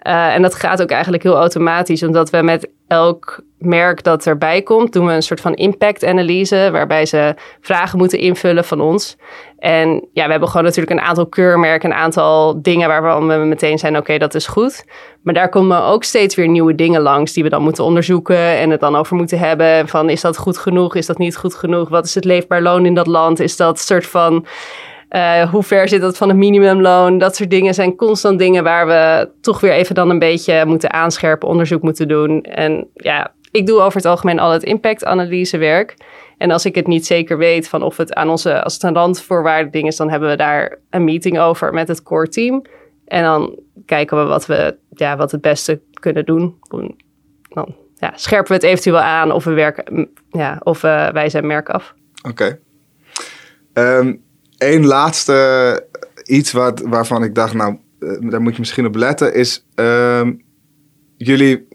Uh, 0.06 0.34
en 0.34 0.42
dat 0.42 0.54
gaat 0.54 0.82
ook 0.82 0.90
eigenlijk 0.90 1.22
heel 1.22 1.36
automatisch, 1.36 2.02
omdat 2.02 2.30
we 2.30 2.42
met 2.42 2.68
elk 2.86 3.42
merk 3.60 4.02
dat 4.02 4.26
erbij 4.26 4.62
komt, 4.62 4.92
doen 4.92 5.06
we 5.06 5.12
een 5.12 5.22
soort 5.22 5.40
van 5.40 5.54
impact-analyse, 5.54 6.68
waarbij 6.72 7.06
ze 7.06 7.34
vragen 7.60 7.98
moeten 7.98 8.18
invullen 8.18 8.64
van 8.64 8.80
ons. 8.80 9.16
En 9.58 10.08
ja, 10.12 10.24
we 10.24 10.30
hebben 10.30 10.48
gewoon 10.48 10.64
natuurlijk 10.64 11.00
een 11.00 11.06
aantal 11.06 11.26
keurmerken, 11.26 11.90
een 11.90 11.96
aantal 11.96 12.62
dingen 12.62 12.88
waarvan 12.88 13.28
we 13.28 13.34
meteen 13.34 13.78
zijn, 13.78 13.96
oké, 13.96 14.18
dat 14.18 14.34
is 14.34 14.46
goed. 14.46 14.84
Maar 15.22 15.34
daar 15.34 15.48
komen 15.48 15.82
ook 15.82 16.04
steeds 16.04 16.34
weer 16.34 16.48
nieuwe 16.48 16.74
dingen 16.74 17.00
langs 17.00 17.32
die 17.32 17.42
we 17.42 17.48
dan 17.48 17.62
moeten 17.62 17.84
onderzoeken 17.84 18.58
en 18.58 18.70
het 18.70 18.80
dan 18.80 18.96
over 18.96 19.16
moeten 19.16 19.38
hebben. 19.38 19.88
Van 19.88 20.10
is 20.10 20.20
dat 20.20 20.38
goed 20.38 20.58
genoeg? 20.58 20.94
Is 20.94 21.06
dat 21.06 21.18
niet 21.18 21.36
goed 21.36 21.54
genoeg? 21.54 21.88
Wat 21.88 22.04
is 22.04 22.14
het 22.14 22.24
leefbaar 22.24 22.62
loon 22.62 22.86
in 22.86 22.94
dat 22.94 23.06
land? 23.06 23.40
Is 23.40 23.56
dat 23.56 23.78
soort 23.78 24.06
van 24.06 24.46
uh, 25.10 25.50
hoe 25.50 25.62
ver 25.62 25.88
zit 25.88 26.00
dat 26.00 26.16
van 26.16 26.28
het 26.28 26.36
minimumloon? 26.36 27.18
Dat 27.18 27.36
soort 27.36 27.50
dingen 27.50 27.74
zijn 27.74 27.96
constant 27.96 28.38
dingen 28.38 28.64
waar 28.64 28.86
we 28.86 29.30
toch 29.40 29.60
weer 29.60 29.72
even 29.72 29.94
dan 29.94 30.10
een 30.10 30.18
beetje 30.18 30.64
moeten 30.66 30.92
aanscherpen, 30.92 31.48
onderzoek 31.48 31.82
moeten 31.82 32.08
doen. 32.08 32.42
En 32.42 32.86
ja, 32.94 33.32
ik 33.50 33.66
doe 33.66 33.80
over 33.80 33.96
het 33.96 34.06
algemeen 34.06 34.38
al 34.38 34.50
het 34.50 34.62
impactanalysewerk. 34.62 35.96
En 36.38 36.50
als 36.50 36.64
ik 36.64 36.74
het 36.74 36.86
niet 36.86 37.06
zeker 37.06 37.38
weet 37.38 37.68
van 37.68 37.82
of 37.82 37.96
het 37.96 38.14
aan 38.14 38.28
onze, 38.28 38.62
als 38.62 38.74
het 38.74 38.82
een 38.82 38.94
randvoorwaarde 38.94 39.70
ding 39.70 39.86
is, 39.86 39.96
dan 39.96 40.10
hebben 40.10 40.28
we 40.28 40.36
daar 40.36 40.78
een 40.90 41.04
meeting 41.04 41.38
over 41.38 41.72
met 41.72 41.88
het 41.88 42.02
core 42.02 42.28
team. 42.28 42.64
En 43.06 43.22
dan 43.22 43.58
kijken 43.86 44.16
we 44.16 44.24
wat 44.24 44.46
we, 44.46 44.76
ja, 44.90 45.16
wat 45.16 45.30
het 45.30 45.40
beste 45.40 45.80
kunnen 46.00 46.24
doen. 46.24 46.58
Dan 47.48 47.74
ja, 47.94 48.12
scherpen 48.14 48.48
we 48.48 48.54
het 48.54 48.62
eventueel 48.62 48.98
aan 48.98 49.32
of 49.32 49.44
we 49.44 49.52
werken, 49.52 50.10
ja, 50.30 50.60
of 50.62 50.80
wij 50.80 51.28
zijn 51.28 51.46
merk 51.46 51.68
af. 51.68 51.94
Oké. 52.22 52.58
Okay. 53.72 53.98
Um, 53.98 54.22
Eén 54.58 54.86
laatste 54.86 55.86
iets 56.24 56.52
wat, 56.52 56.80
waarvan 56.80 57.22
ik 57.22 57.34
dacht, 57.34 57.54
nou, 57.54 57.76
uh, 58.00 58.30
daar 58.30 58.40
moet 58.40 58.52
je 58.52 58.58
misschien 58.58 58.86
op 58.86 58.94
letten, 58.94 59.34
is 59.34 59.66
uh, 59.76 60.28
jullie 61.16 61.66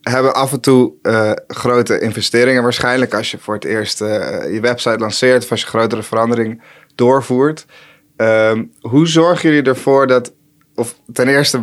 hebben 0.00 0.34
af 0.34 0.52
en 0.52 0.60
toe 0.60 0.92
uh, 1.02 1.32
grote 1.46 2.00
investeringen 2.00 2.62
waarschijnlijk 2.62 3.14
als 3.14 3.30
je 3.30 3.38
voor 3.38 3.54
het 3.54 3.64
eerst 3.64 4.00
uh, 4.00 4.08
je 4.52 4.60
website 4.60 4.98
lanceert 4.98 5.42
of 5.42 5.50
als 5.50 5.60
je 5.60 5.66
grotere 5.66 6.02
verandering 6.02 6.62
doorvoert. 6.94 7.66
Ehm, 8.16 8.64
hoe 8.80 9.06
zorgen 9.06 9.50
jullie 9.50 9.70
ervoor 9.70 10.06
dat, 10.06 10.34
of 10.74 10.94
ten 11.12 11.28
eerste, 11.28 11.62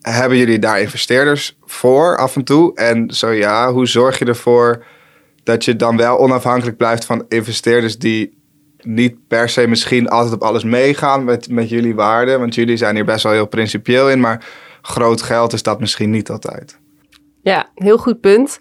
hebben 0.00 0.38
jullie 0.38 0.58
daar 0.58 0.80
investeerders 0.80 1.58
voor 1.64 2.16
af 2.16 2.36
en 2.36 2.44
toe? 2.44 2.74
En 2.74 3.10
zo 3.10 3.30
ja, 3.30 3.72
hoe 3.72 3.86
zorg 3.86 4.18
je 4.18 4.24
ervoor 4.24 4.84
dat 5.42 5.64
je 5.64 5.76
dan 5.76 5.96
wel 5.96 6.18
onafhankelijk 6.18 6.76
blijft 6.76 7.04
van 7.04 7.24
investeerders 7.28 7.98
die 7.98 8.38
niet 8.82 9.26
per 9.28 9.48
se 9.48 9.66
misschien 9.66 10.08
altijd 10.08 10.34
op 10.34 10.42
alles 10.42 10.64
meegaan 10.64 11.24
met, 11.24 11.48
met 11.48 11.68
jullie 11.68 11.94
waarden. 11.94 12.38
Want 12.38 12.54
jullie 12.54 12.76
zijn 12.76 12.94
hier 12.94 13.04
best 13.04 13.22
wel 13.22 13.32
heel 13.32 13.46
principieel 13.46 14.10
in, 14.10 14.20
maar 14.20 14.44
groot 14.82 15.22
geld 15.22 15.52
is 15.52 15.62
dat 15.62 15.80
misschien 15.80 16.10
niet 16.10 16.30
altijd. 16.30 16.78
Ja, 17.46 17.66
heel 17.74 17.98
goed 17.98 18.20
punt. 18.20 18.58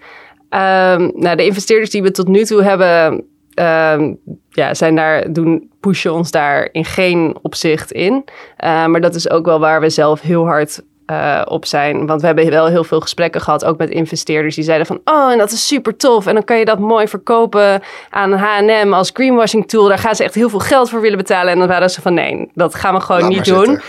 Um, 0.49 1.11
nou, 1.13 1.35
de 1.35 1.45
investeerders 1.45 1.89
die 1.89 2.01
we 2.01 2.11
tot 2.11 2.27
nu 2.27 2.43
toe 2.43 2.63
hebben, 2.63 3.13
um, 3.55 4.19
ja, 4.49 4.73
zijn 4.73 4.95
daar, 4.95 5.33
doen, 5.33 5.71
pushen 5.79 6.13
ons 6.13 6.31
daar 6.31 6.69
in 6.71 6.85
geen 6.85 7.37
opzicht 7.41 7.91
in. 7.91 8.13
Uh, 8.13 8.85
maar 8.85 9.01
dat 9.01 9.15
is 9.15 9.29
ook 9.29 9.45
wel 9.45 9.59
waar 9.59 9.81
we 9.81 9.89
zelf 9.89 10.21
heel 10.21 10.45
hard 10.45 10.83
uh, 11.11 11.41
op 11.45 11.65
zijn. 11.65 12.05
Want 12.05 12.21
we 12.21 12.27
hebben 12.27 12.49
wel 12.49 12.67
heel 12.67 12.83
veel 12.83 12.99
gesprekken 12.99 13.41
gehad, 13.41 13.65
ook 13.65 13.77
met 13.77 13.89
investeerders 13.89 14.55
die 14.55 14.63
zeiden 14.63 14.87
van, 14.87 14.99
oh, 15.05 15.31
en 15.31 15.37
dat 15.37 15.51
is 15.51 15.67
super 15.67 15.97
tof. 15.97 16.27
En 16.27 16.33
dan 16.33 16.43
kan 16.43 16.57
je 16.57 16.65
dat 16.65 16.79
mooi 16.79 17.07
verkopen 17.07 17.81
aan 18.09 18.33
H&M 18.33 18.93
als 18.93 19.09
greenwashing 19.13 19.67
tool. 19.67 19.87
Daar 19.87 19.97
gaan 19.97 20.15
ze 20.15 20.23
echt 20.23 20.35
heel 20.35 20.49
veel 20.49 20.59
geld 20.59 20.89
voor 20.89 21.01
willen 21.01 21.17
betalen. 21.17 21.51
En 21.51 21.59
dan 21.59 21.67
waren 21.67 21.89
ze 21.89 22.01
van, 22.01 22.13
nee, 22.13 22.49
dat 22.53 22.75
gaan 22.75 22.93
we 22.93 22.99
gewoon 22.99 23.21
Laat 23.21 23.29
niet 23.31 23.45
doen. 23.45 23.79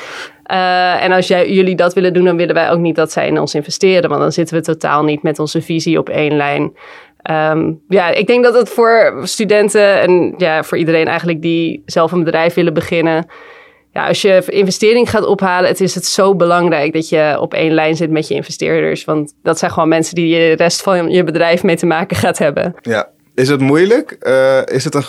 Uh, 0.50 1.02
en 1.02 1.12
als 1.12 1.26
jij, 1.26 1.50
jullie 1.50 1.76
dat 1.76 1.94
willen 1.94 2.12
doen, 2.12 2.24
dan 2.24 2.37
willen 2.37 2.55
wij 2.55 2.70
ook 2.70 2.79
niet 2.79 2.96
dat 2.96 3.12
zij 3.12 3.26
in 3.26 3.40
ons 3.40 3.55
investeren. 3.55 4.09
Want 4.09 4.20
dan 4.20 4.33
zitten 4.33 4.57
we 4.57 4.62
totaal 4.62 5.05
niet 5.05 5.22
met 5.22 5.38
onze 5.38 5.62
visie 5.62 5.98
op 5.98 6.09
één 6.09 6.37
lijn. 6.37 6.72
Um, 7.31 7.81
ja, 7.88 8.09
ik 8.09 8.26
denk 8.26 8.44
dat 8.44 8.55
het 8.55 8.68
voor 8.68 9.20
studenten 9.22 10.00
en 10.00 10.35
ja, 10.37 10.62
voor 10.62 10.79
iedereen 10.79 11.07
eigenlijk 11.07 11.42
die 11.42 11.83
zelf 11.87 12.12
een 12.12 12.24
bedrijf 12.24 12.55
willen 12.55 12.74
beginnen 12.74 13.26
ja, 13.96 14.06
als 14.06 14.22
je 14.22 14.44
investering 14.46 15.11
gaat 15.11 15.26
ophalen, 15.26 15.68
het 15.68 15.80
is 15.80 15.94
het 15.94 16.06
zo 16.06 16.35
belangrijk 16.35 16.92
dat 16.92 17.09
je 17.09 17.37
op 17.40 17.54
één 17.54 17.72
lijn 17.72 17.96
zit 17.96 18.11
met 18.11 18.28
je 18.28 18.35
investeerders. 18.35 19.04
Want 19.04 19.35
dat 19.42 19.59
zijn 19.59 19.70
gewoon 19.70 19.88
mensen 19.88 20.14
die 20.14 20.28
je 20.28 20.56
de 20.56 20.62
rest 20.62 20.82
van 20.82 21.11
je 21.11 21.24
bedrijf 21.24 21.62
mee 21.62 21.76
te 21.76 21.87
maken 21.87 22.16
gaat 22.16 22.38
hebben. 22.38 22.74
Ja. 22.82 23.09
Is 23.35 23.48
het 23.48 23.61
moeilijk? 23.61 24.16
Uh, 24.20 24.59
is, 24.64 24.85
het 24.85 24.94
een, 24.94 25.04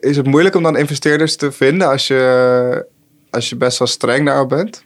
is 0.00 0.16
het 0.16 0.26
moeilijk 0.26 0.54
om 0.54 0.62
dan 0.62 0.76
investeerders 0.76 1.36
te 1.36 1.52
vinden 1.52 1.88
als 1.88 2.06
je, 2.06 2.86
als 3.30 3.48
je 3.48 3.56
best 3.56 3.78
wel 3.78 3.88
streng 3.88 4.26
daarop 4.26 4.48
bent? 4.48 4.84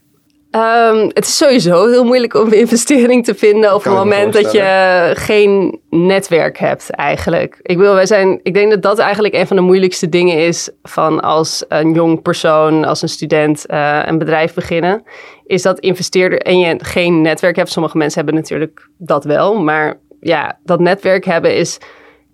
Um, 0.57 1.05
het 1.15 1.27
is 1.27 1.37
sowieso 1.37 1.89
heel 1.89 2.05
moeilijk 2.05 2.35
om 2.35 2.53
investering 2.53 3.25
te 3.25 3.35
vinden 3.35 3.75
op 3.75 3.85
het 3.85 3.93
moment 3.93 4.33
dat 4.33 4.53
je 4.53 5.11
geen 5.15 5.81
netwerk 5.91 6.59
hebt 6.59 6.91
eigenlijk. 6.91 7.59
Ik, 7.63 7.79
wil, 7.79 7.95
wij 7.95 8.07
zijn, 8.07 8.41
ik 8.43 8.55
denk 8.55 8.71
dat 8.71 8.83
dat 8.83 8.99
eigenlijk 8.99 9.35
een 9.35 9.47
van 9.47 9.57
de 9.57 9.63
moeilijkste 9.63 10.09
dingen 10.09 10.39
is 10.47 10.71
van 10.83 11.21
als 11.21 11.65
een 11.69 11.93
jong 11.93 12.23
persoon, 12.23 12.85
als 12.85 13.03
een 13.03 13.09
student 13.09 13.65
uh, 13.71 14.03
een 14.05 14.19
bedrijf 14.19 14.55
beginnen. 14.55 15.03
Is 15.47 15.63
dat 15.63 15.79
investeerder 15.79 16.41
en 16.41 16.59
je 16.59 16.79
geen 16.79 17.21
netwerk 17.21 17.57
hebt. 17.57 17.71
Sommige 17.71 17.97
mensen 17.97 18.17
hebben 18.17 18.41
natuurlijk 18.41 18.89
dat 18.99 19.25
wel, 19.25 19.63
maar 19.63 19.99
ja, 20.21 20.59
dat 20.65 20.81
netwerk 20.81 21.25
hebben 21.25 21.57
is 21.57 21.79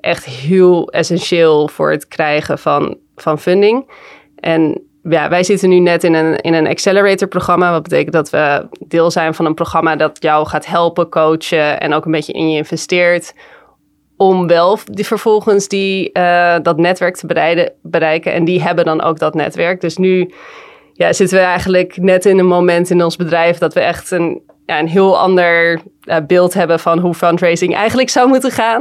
echt 0.00 0.24
heel 0.24 0.88
essentieel 0.90 1.68
voor 1.68 1.90
het 1.90 2.08
krijgen 2.08 2.58
van, 2.58 2.98
van 3.16 3.38
funding. 3.38 3.90
En 4.37 4.82
ja, 5.02 5.28
wij 5.28 5.44
zitten 5.44 5.68
nu 5.68 5.78
net 5.78 6.04
in 6.04 6.14
een, 6.14 6.36
in 6.40 6.54
een 6.54 6.66
accelerator-programma. 6.66 7.70
Wat 7.70 7.82
betekent 7.82 8.12
dat 8.12 8.30
we 8.30 8.66
deel 8.86 9.10
zijn 9.10 9.34
van 9.34 9.44
een 9.44 9.54
programma 9.54 9.96
dat 9.96 10.16
jou 10.22 10.46
gaat 10.46 10.66
helpen, 10.66 11.08
coachen 11.08 11.80
en 11.80 11.94
ook 11.94 12.04
een 12.04 12.12
beetje 12.12 12.32
in 12.32 12.50
je 12.50 12.56
investeert. 12.56 13.34
Om 14.16 14.46
wel 14.46 14.78
die, 14.84 15.06
vervolgens 15.06 15.68
die, 15.68 16.10
uh, 16.12 16.56
dat 16.62 16.78
netwerk 16.78 17.16
te 17.16 17.26
bereiden, 17.26 17.72
bereiken. 17.82 18.32
En 18.32 18.44
die 18.44 18.62
hebben 18.62 18.84
dan 18.84 19.02
ook 19.02 19.18
dat 19.18 19.34
netwerk. 19.34 19.80
Dus 19.80 19.96
nu 19.96 20.32
ja, 20.92 21.12
zitten 21.12 21.38
we 21.38 21.44
eigenlijk 21.44 21.96
net 21.96 22.26
in 22.26 22.38
een 22.38 22.46
moment 22.46 22.90
in 22.90 23.04
ons 23.04 23.16
bedrijf 23.16 23.58
dat 23.58 23.74
we 23.74 23.80
echt 23.80 24.10
een, 24.10 24.42
ja, 24.66 24.78
een 24.78 24.88
heel 24.88 25.18
ander 25.18 25.80
uh, 26.04 26.16
beeld 26.26 26.54
hebben 26.54 26.80
van 26.80 26.98
hoe 26.98 27.14
fundraising 27.14 27.74
eigenlijk 27.74 28.08
zou 28.08 28.28
moeten 28.28 28.50
gaan. 28.50 28.80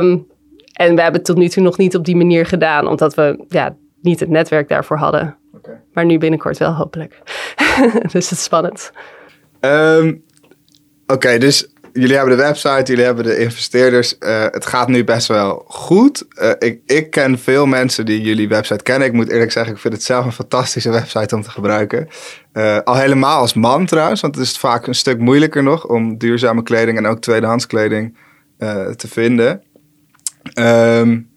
Um, 0.00 0.26
en 0.72 0.94
we 0.94 1.02
hebben 1.02 1.20
het 1.20 1.24
tot 1.24 1.36
nu 1.36 1.48
toe 1.48 1.62
nog 1.62 1.78
niet 1.78 1.96
op 1.96 2.04
die 2.04 2.16
manier 2.16 2.46
gedaan, 2.46 2.86
omdat 2.86 3.14
we 3.14 3.44
ja, 3.48 3.76
niet 4.02 4.20
het 4.20 4.28
netwerk 4.28 4.68
daarvoor 4.68 4.96
hadden. 4.96 5.36
Okay. 5.54 5.80
Maar 5.92 6.04
nu 6.04 6.18
binnenkort 6.18 6.58
wel, 6.58 6.72
hopelijk. 6.72 7.18
dus 8.12 8.12
het 8.12 8.30
is 8.30 8.42
spannend. 8.42 8.92
Um, 9.60 10.24
Oké, 11.06 11.38
dus 11.38 11.68
jullie 11.92 12.16
hebben 12.16 12.36
de 12.36 12.42
website, 12.42 12.82
jullie 12.84 13.04
hebben 13.04 13.24
de 13.24 13.38
investeerders. 13.38 14.16
Uh, 14.20 14.44
het 14.50 14.66
gaat 14.66 14.88
nu 14.88 15.04
best 15.04 15.28
wel 15.28 15.64
goed. 15.66 16.26
Uh, 16.42 16.50
ik, 16.58 16.80
ik 16.86 17.10
ken 17.10 17.38
veel 17.38 17.66
mensen 17.66 18.04
die 18.06 18.20
jullie 18.20 18.48
website 18.48 18.82
kennen. 18.82 19.08
Ik 19.08 19.14
moet 19.14 19.30
eerlijk 19.30 19.52
zeggen, 19.52 19.72
ik 19.72 19.80
vind 19.80 19.94
het 19.94 20.02
zelf 20.02 20.24
een 20.24 20.32
fantastische 20.32 20.90
website 20.90 21.34
om 21.34 21.42
te 21.42 21.50
gebruiken. 21.50 22.08
Uh, 22.52 22.78
al 22.78 22.96
helemaal 22.96 23.40
als 23.40 23.54
man 23.54 23.86
trouwens, 23.86 24.20
want 24.20 24.34
het 24.34 24.44
is 24.44 24.58
vaak 24.58 24.86
een 24.86 24.94
stuk 24.94 25.18
moeilijker 25.18 25.62
nog 25.62 25.86
om 25.86 26.18
duurzame 26.18 26.62
kleding 26.62 26.98
en 26.98 27.06
ook 27.06 27.20
tweedehands 27.20 27.66
kleding 27.66 28.16
te 28.96 29.08
vinden. 29.08 29.62
Um, 30.58 31.30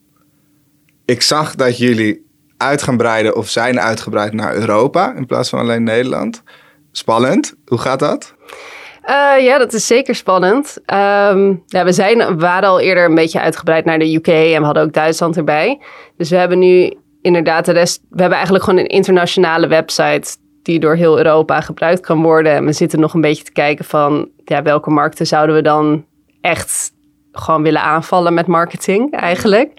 ik 1.05 1.21
zag 1.21 1.55
dat 1.55 1.77
jullie 1.77 2.24
uit 2.57 2.81
gaan 2.81 2.97
breiden 2.97 3.35
of 3.35 3.49
zijn 3.49 3.79
uitgebreid 3.79 4.33
naar 4.33 4.55
Europa 4.55 5.13
in 5.15 5.25
plaats 5.25 5.49
van 5.49 5.59
alleen 5.59 5.83
Nederland. 5.83 6.43
Spannend. 6.91 7.55
Hoe 7.65 7.77
gaat 7.77 7.99
dat? 7.99 8.35
Uh, 9.05 9.43
ja, 9.45 9.57
dat 9.57 9.73
is 9.73 9.87
zeker 9.87 10.15
spannend. 10.15 10.77
Um, 10.77 11.63
ja, 11.65 11.83
we 11.83 11.91
zijn, 11.91 12.39
waren 12.39 12.69
al 12.69 12.79
eerder 12.79 13.05
een 13.05 13.15
beetje 13.15 13.39
uitgebreid 13.39 13.85
naar 13.85 13.99
de 13.99 14.15
UK 14.15 14.27
en 14.27 14.59
we 14.59 14.65
hadden 14.65 14.83
ook 14.83 14.93
Duitsland 14.93 15.37
erbij. 15.37 15.81
Dus 16.17 16.29
we 16.29 16.35
hebben 16.35 16.59
nu 16.59 16.93
inderdaad 17.21 17.65
de 17.65 17.71
rest. 17.71 18.01
We 18.09 18.19
hebben 18.19 18.33
eigenlijk 18.37 18.63
gewoon 18.63 18.79
een 18.79 18.87
internationale 18.87 19.67
website 19.67 20.37
die 20.63 20.79
door 20.79 20.95
heel 20.95 21.17
Europa 21.17 21.61
gebruikt 21.61 21.99
kan 21.99 22.21
worden. 22.21 22.53
En 22.53 22.65
we 22.65 22.73
zitten 22.73 22.99
nog 22.99 23.13
een 23.13 23.21
beetje 23.21 23.43
te 23.43 23.51
kijken 23.51 23.85
van 23.85 24.29
ja, 24.45 24.61
welke 24.61 24.89
markten 24.89 25.27
zouden 25.27 25.55
we 25.55 25.61
dan 25.61 26.05
echt 26.41 26.91
gewoon 27.31 27.63
willen 27.63 27.81
aanvallen 27.81 28.33
met 28.33 28.47
marketing 28.47 29.13
eigenlijk. 29.13 29.71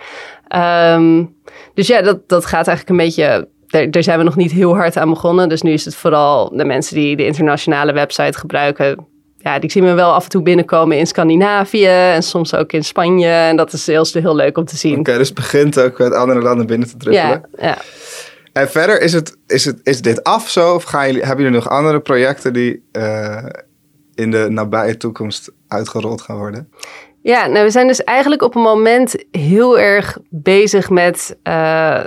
Um, 0.48 1.34
dus 1.74 1.86
ja, 1.86 2.02
dat, 2.02 2.28
dat 2.28 2.46
gaat 2.46 2.66
eigenlijk 2.66 2.88
een 2.88 3.04
beetje. 3.06 3.48
Daar, 3.66 3.90
daar 3.90 4.02
zijn 4.02 4.18
we 4.18 4.24
nog 4.24 4.36
niet 4.36 4.52
heel 4.52 4.74
hard 4.74 4.96
aan 4.96 5.10
begonnen. 5.10 5.48
Dus 5.48 5.62
nu 5.62 5.72
is 5.72 5.84
het 5.84 5.94
vooral 5.94 6.56
de 6.56 6.64
mensen 6.64 6.94
die 6.94 7.16
de 7.16 7.26
internationale 7.26 7.92
website 7.92 8.38
gebruiken. 8.38 9.06
Ja, 9.38 9.58
die 9.58 9.70
zien 9.70 9.84
we 9.84 9.92
wel 9.92 10.12
af 10.12 10.24
en 10.24 10.30
toe 10.30 10.42
binnenkomen 10.42 10.98
in 10.98 11.06
Scandinavië 11.06 11.86
en 11.86 12.22
soms 12.22 12.54
ook 12.54 12.72
in 12.72 12.84
Spanje. 12.84 13.28
En 13.28 13.56
dat 13.56 13.72
is 13.72 13.86
heel, 13.86 14.06
heel 14.12 14.36
leuk 14.36 14.58
om 14.58 14.64
te 14.64 14.76
zien. 14.76 14.98
Oké, 14.98 15.16
dus 15.18 15.26
het 15.26 15.36
begint 15.36 15.80
ook 15.80 15.98
met 15.98 16.12
andere 16.12 16.42
landen 16.42 16.66
binnen 16.66 16.88
te 16.88 16.96
drukken. 16.96 17.28
Ja, 17.28 17.40
ja. 17.58 17.78
En 18.52 18.68
verder, 18.68 19.00
is, 19.00 19.12
het, 19.12 19.36
is, 19.46 19.64
het, 19.64 19.80
is 19.82 20.02
dit 20.02 20.24
af 20.24 20.48
zo? 20.48 20.74
Of 20.74 20.82
gaan 20.84 21.06
jullie, 21.06 21.24
hebben 21.24 21.44
jullie 21.44 21.60
nog 21.60 21.68
andere 21.68 22.00
projecten 22.00 22.52
die 22.52 22.82
uh, 22.92 23.44
in 24.14 24.30
de 24.30 24.46
nabije 24.50 24.96
toekomst 24.96 25.52
uitgerold 25.68 26.20
gaan 26.20 26.36
worden? 26.36 26.70
Ja, 27.26 27.46
nou, 27.46 27.64
we 27.64 27.70
zijn 27.70 27.86
dus 27.86 28.04
eigenlijk 28.04 28.42
op 28.42 28.54
een 28.54 28.62
moment 28.62 29.24
heel 29.30 29.78
erg 29.78 30.18
bezig 30.30 30.90
met 30.90 31.38
uh, 31.44 32.04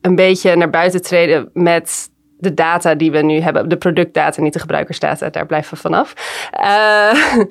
een 0.00 0.14
beetje 0.14 0.56
naar 0.56 0.70
buiten 0.70 1.02
treden 1.02 1.50
met 1.52 2.10
de 2.38 2.54
data 2.54 2.94
die 2.94 3.10
we 3.10 3.22
nu 3.22 3.40
hebben. 3.40 3.68
De 3.68 3.76
productdata, 3.76 4.42
niet 4.42 4.52
de 4.52 4.58
gebruikersdata, 4.58 5.30
daar 5.30 5.46
blijven 5.46 5.74
we 5.74 5.80
vanaf. 5.80 6.14
Uh, 6.60 7.44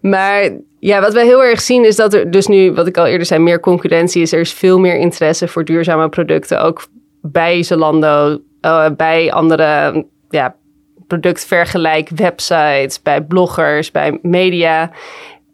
maar 0.12 0.50
ja, 0.78 1.00
wat 1.00 1.12
we 1.12 1.20
heel 1.20 1.44
erg 1.44 1.60
zien 1.60 1.84
is 1.84 1.96
dat 1.96 2.14
er 2.14 2.30
dus 2.30 2.46
nu, 2.46 2.72
wat 2.72 2.86
ik 2.86 2.96
al 2.96 3.06
eerder 3.06 3.26
zei, 3.26 3.40
meer 3.40 3.60
concurrentie 3.60 4.22
is. 4.22 4.32
Er 4.32 4.40
is 4.40 4.52
veel 4.52 4.78
meer 4.78 4.96
interesse 4.96 5.48
voor 5.48 5.64
duurzame 5.64 6.08
producten, 6.08 6.62
ook 6.62 6.86
bij 7.22 7.62
Zalando, 7.62 8.38
uh, 8.62 8.86
bij 8.96 9.32
andere 9.32 10.04
ja, 10.28 10.54
productvergelijk 11.06 12.08
websites, 12.08 13.02
bij 13.02 13.22
bloggers, 13.22 13.90
bij 13.90 14.18
media. 14.22 14.90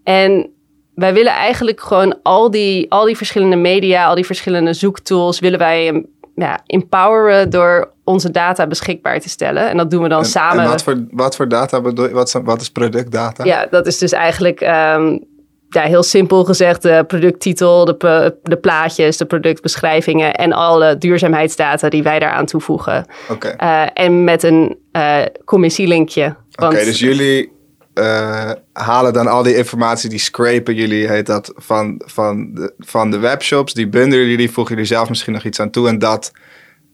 En 0.05 0.53
wij 0.99 1.15
willen 1.15 1.33
eigenlijk 1.33 1.81
gewoon 1.81 2.19
al 2.23 2.51
die, 2.51 2.91
al 2.91 3.05
die 3.05 3.17
verschillende 3.17 3.57
media, 3.57 4.07
al 4.07 4.15
die 4.15 4.27
verschillende 4.27 4.73
zoektools, 4.73 5.41
willen 5.41 5.59
wij 5.59 6.05
ja, 6.35 6.61
empoweren 6.67 7.51
door 7.51 7.93
onze 8.05 8.31
data 8.31 8.67
beschikbaar 8.67 9.21
te 9.21 9.29
stellen. 9.29 9.69
En 9.69 9.77
dat 9.77 9.91
doen 9.91 10.03
we 10.03 10.09
dan 10.09 10.25
samen. 10.25 10.65
En 10.65 10.71
wat 10.71 10.83
voor, 10.83 11.07
wat 11.11 11.37
voor 11.37 11.49
data 11.49 11.81
bedoel 11.81 12.09
je? 12.09 12.15
Wat, 12.15 12.41
wat 12.45 12.61
is 12.61 12.71
productdata? 12.71 13.45
Ja, 13.45 13.67
dat 13.71 13.87
is 13.87 13.99
dus 13.99 14.13
eigenlijk 14.13 14.61
um, 14.61 15.25
ja, 15.69 15.83
heel 15.83 16.03
simpel 16.03 16.45
gezegd 16.45 16.83
de 16.83 17.05
producttitel, 17.07 17.85
de, 17.85 18.37
de 18.43 18.57
plaatjes, 18.57 19.17
de 19.17 19.25
productbeschrijvingen 19.25 20.35
en 20.35 20.53
alle 20.53 20.99
duurzaamheidsdata 20.99 21.89
die 21.89 22.03
wij 22.03 22.19
daaraan 22.19 22.47
toevoegen. 22.47 23.07
Oké. 23.31 23.55
Uh, 23.63 23.83
en 23.95 24.25
met 24.25 24.43
een 24.43 24.79
uh, 24.93 25.17
commissielinkje. 25.45 26.37
Oké, 26.63 26.85
dus 26.85 26.99
jullie 26.99 27.57
uh, 27.99 28.51
halen 28.73 29.13
dan 29.13 29.27
al 29.27 29.43
die 29.43 29.57
informatie, 29.57 30.11
die 30.11 30.19
scrapen 30.19 30.75
jullie, 30.75 31.09
heet 31.09 31.27
dat, 31.27 31.53
van, 31.57 32.03
van, 32.05 32.55
de, 32.55 32.75
van 32.79 33.11
de 33.11 33.19
webshops. 33.19 33.75
Die 33.75 33.89
bundelen 33.89 34.27
jullie, 34.27 34.51
voegen 34.51 34.75
jullie 34.75 34.89
zelf 34.91 35.09
misschien 35.09 35.33
nog 35.33 35.45
iets 35.45 35.61
aan 35.61 35.71
toe. 35.71 35.89
En 35.89 35.99
dat 35.99 36.33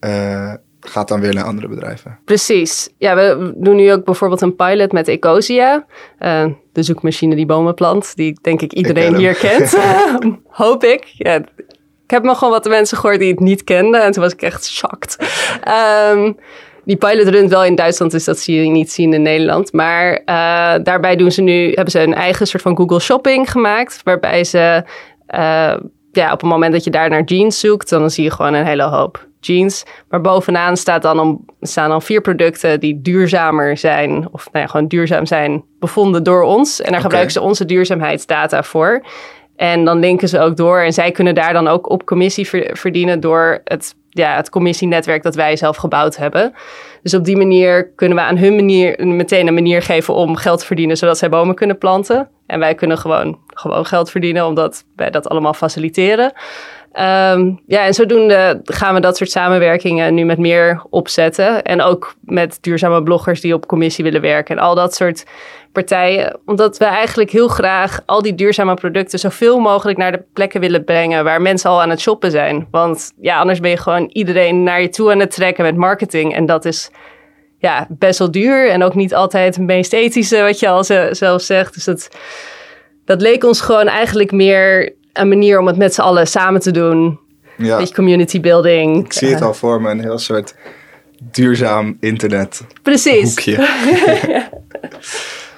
uh, 0.00 0.52
gaat 0.80 1.08
dan 1.08 1.20
weer 1.20 1.34
naar 1.34 1.44
andere 1.44 1.68
bedrijven. 1.68 2.18
Precies. 2.24 2.88
Ja, 2.98 3.14
we 3.14 3.52
doen 3.56 3.76
nu 3.76 3.92
ook 3.92 4.04
bijvoorbeeld 4.04 4.40
een 4.40 4.56
pilot 4.56 4.92
met 4.92 5.08
Ecosia. 5.08 5.86
Uh, 6.20 6.46
de 6.72 6.82
zoekmachine 6.82 7.34
die 7.34 7.46
bomen 7.46 7.74
plant, 7.74 8.16
die 8.16 8.38
denk 8.42 8.62
ik 8.62 8.72
iedereen 8.72 9.12
ik 9.12 9.18
hier 9.18 9.34
kent. 9.34 9.76
Hoop 10.62 10.84
ik. 10.84 11.04
Ja, 11.04 11.34
ik 12.04 12.10
heb 12.10 12.22
nog 12.22 12.38
gewoon 12.38 12.52
wat 12.52 12.68
mensen 12.68 12.98
gehoord 12.98 13.18
die 13.18 13.30
het 13.30 13.40
niet 13.40 13.64
kenden. 13.64 14.02
En 14.02 14.12
toen 14.12 14.22
was 14.22 14.32
ik 14.32 14.42
echt 14.42 14.66
shocked. 14.66 15.16
Um, 16.12 16.36
die 16.84 16.96
pilot 16.96 17.28
runt 17.28 17.50
wel 17.50 17.64
in 17.64 17.74
Duitsland, 17.74 18.12
dus 18.12 18.24
dat 18.24 18.38
zie 18.38 18.62
je 18.62 18.70
niet 18.70 18.92
zien 18.92 19.12
in 19.12 19.22
Nederland. 19.22 19.72
Maar 19.72 20.12
uh, 20.12 20.74
daarbij 20.82 21.16
doen 21.16 21.32
ze 21.32 21.42
nu, 21.42 21.66
hebben 21.66 21.90
ze 21.90 22.00
een 22.00 22.14
eigen 22.14 22.46
soort 22.46 22.62
van 22.62 22.76
Google 22.76 23.00
Shopping 23.00 23.50
gemaakt. 23.50 24.00
Waarbij 24.02 24.44
ze, 24.44 24.82
uh, 25.34 25.74
ja, 26.12 26.32
op 26.32 26.40
het 26.40 26.50
moment 26.50 26.72
dat 26.72 26.84
je 26.84 26.90
daar 26.90 27.08
naar 27.08 27.24
jeans 27.24 27.60
zoekt, 27.60 27.88
dan 27.88 28.10
zie 28.10 28.24
je 28.24 28.30
gewoon 28.30 28.54
een 28.54 28.66
hele 28.66 28.82
hoop 28.82 29.26
jeans. 29.40 29.84
Maar 30.08 30.20
bovenaan 30.20 30.76
staat 30.76 31.02
dan 31.02 31.20
om, 31.20 31.44
staan 31.60 31.88
dan 31.88 32.02
vier 32.02 32.20
producten 32.20 32.80
die 32.80 33.00
duurzamer 33.02 33.76
zijn, 33.76 34.28
of 34.32 34.48
nou 34.52 34.64
ja, 34.64 34.70
gewoon 34.70 34.88
duurzaam 34.88 35.26
zijn, 35.26 35.64
bevonden 35.78 36.22
door 36.22 36.42
ons. 36.42 36.80
En 36.80 36.92
daar 36.92 37.00
gebruiken 37.00 37.32
ze 37.32 37.40
onze 37.40 37.64
duurzaamheidsdata 37.64 38.62
voor. 38.62 39.04
En 39.56 39.84
dan 39.84 39.98
linken 39.98 40.28
ze 40.28 40.40
ook 40.40 40.56
door. 40.56 40.78
En 40.78 40.92
zij 40.92 41.10
kunnen 41.10 41.34
daar 41.34 41.52
dan 41.52 41.68
ook 41.68 41.90
op 41.90 42.04
commissie 42.04 42.48
verdienen 42.72 43.20
door 43.20 43.60
het 43.64 43.94
ja, 44.14 44.37
het 44.37 44.50
commissienetwerk 44.50 45.22
dat 45.22 45.35
wij 45.35 45.57
zelf 45.57 45.77
gebouwd 45.77 46.16
hebben. 46.16 46.55
Dus 47.03 47.14
op 47.14 47.24
die 47.24 47.37
manier 47.37 47.92
kunnen 47.94 48.18
we 48.18 48.24
aan 48.24 48.37
hun 48.37 48.55
manier 48.55 49.07
meteen 49.07 49.46
een 49.46 49.55
manier 49.55 49.83
geven 49.83 50.14
om 50.14 50.37
geld 50.37 50.59
te 50.59 50.66
verdienen, 50.66 50.96
zodat 50.96 51.18
zij 51.18 51.29
bomen 51.29 51.55
kunnen 51.55 51.79
planten. 51.79 52.29
En 52.46 52.59
wij 52.59 52.74
kunnen 52.74 52.98
gewoon, 52.98 53.38
gewoon 53.46 53.87
geld 53.87 54.11
verdienen, 54.11 54.46
omdat 54.46 54.85
wij 54.96 55.11
dat 55.11 55.29
allemaal 55.29 55.55
faciliteren. 55.55 56.33
Um, 57.00 57.61
ja, 57.66 57.85
en 57.85 57.94
zodoende 57.94 58.61
gaan 58.64 58.94
we 58.94 59.00
dat 59.00 59.16
soort 59.16 59.30
samenwerkingen 59.30 60.14
nu 60.14 60.24
met 60.24 60.38
meer 60.38 60.83
opzetten. 60.90 61.62
En 61.62 61.83
ook 61.83 62.14
met 62.20 62.59
duurzame 62.61 63.02
bloggers 63.02 63.40
die 63.40 63.54
op 63.54 63.66
commissie 63.66 64.04
willen 64.04 64.20
werken 64.20 64.57
en 64.57 64.62
al 64.62 64.74
dat 64.74 64.94
soort 64.94 65.24
partijen. 65.72 66.38
Omdat 66.46 66.78
we 66.78 66.85
eigenlijk 66.85 67.30
heel 67.30 67.48
graag 67.48 68.00
al 68.07 68.22
die 68.22 68.35
duurzame 68.35 68.74
producten 68.74 69.18
zoveel 69.18 69.59
mogelijk 69.59 69.98
naar 69.98 70.12
de 70.12 70.24
plekken 70.33 70.61
willen 70.61 70.85
brengen 70.85 71.24
waar 71.24 71.42
mensen 71.42 71.70
al 71.70 71.83
aan 71.83 71.90
het 71.90 72.00
shoppen 72.00 72.30
zijn. 72.30 72.66
Want 72.70 73.12
ja, 73.20 73.38
anders 73.38 73.61
ben 73.61 73.70
je 73.70 73.76
gewoon 73.76 74.11
iedereen 74.12 74.62
naar 74.62 74.80
je 74.80 74.88
toe 74.88 75.11
aan 75.11 75.20
het 75.20 75.35
trekken 75.35 75.64
met 75.64 75.76
marketing. 75.76 76.35
En 76.35 76.46
dat 76.46 76.64
is 76.64 76.90
ja, 77.59 77.87
best 77.90 78.18
wel 78.18 78.30
duur 78.30 78.70
en 78.70 78.83
ook 78.83 78.94
niet 78.94 79.14
altijd 79.14 79.57
het 79.57 79.66
meest 79.66 79.92
ethische, 79.92 80.42
wat 80.42 80.59
je 80.59 80.68
al 80.68 80.85
zelf 81.14 81.42
zegt. 81.42 81.74
Dus 81.74 81.85
dat, 81.85 82.09
dat 83.04 83.20
leek 83.20 83.44
ons 83.44 83.61
gewoon 83.61 83.87
eigenlijk 83.87 84.33
meer 84.33 84.94
een 85.14 85.29
manier 85.29 85.59
om 85.59 85.66
het 85.66 85.77
met 85.77 85.94
z'n 85.94 86.00
allen 86.00 86.27
samen 86.27 86.61
te 86.61 86.70
doen. 86.70 87.18
Ja. 87.57 87.77
Beetje 87.77 87.94
community 87.94 88.40
building. 88.40 89.05
Ik 89.05 89.12
zie 89.12 89.29
het 89.29 89.42
al 89.42 89.55
voor 89.55 89.81
me, 89.81 89.90
een 89.90 90.00
heel 90.00 90.18
soort 90.18 90.55
duurzaam 91.31 91.96
internet. 92.00 92.61
Precies. 92.83 93.35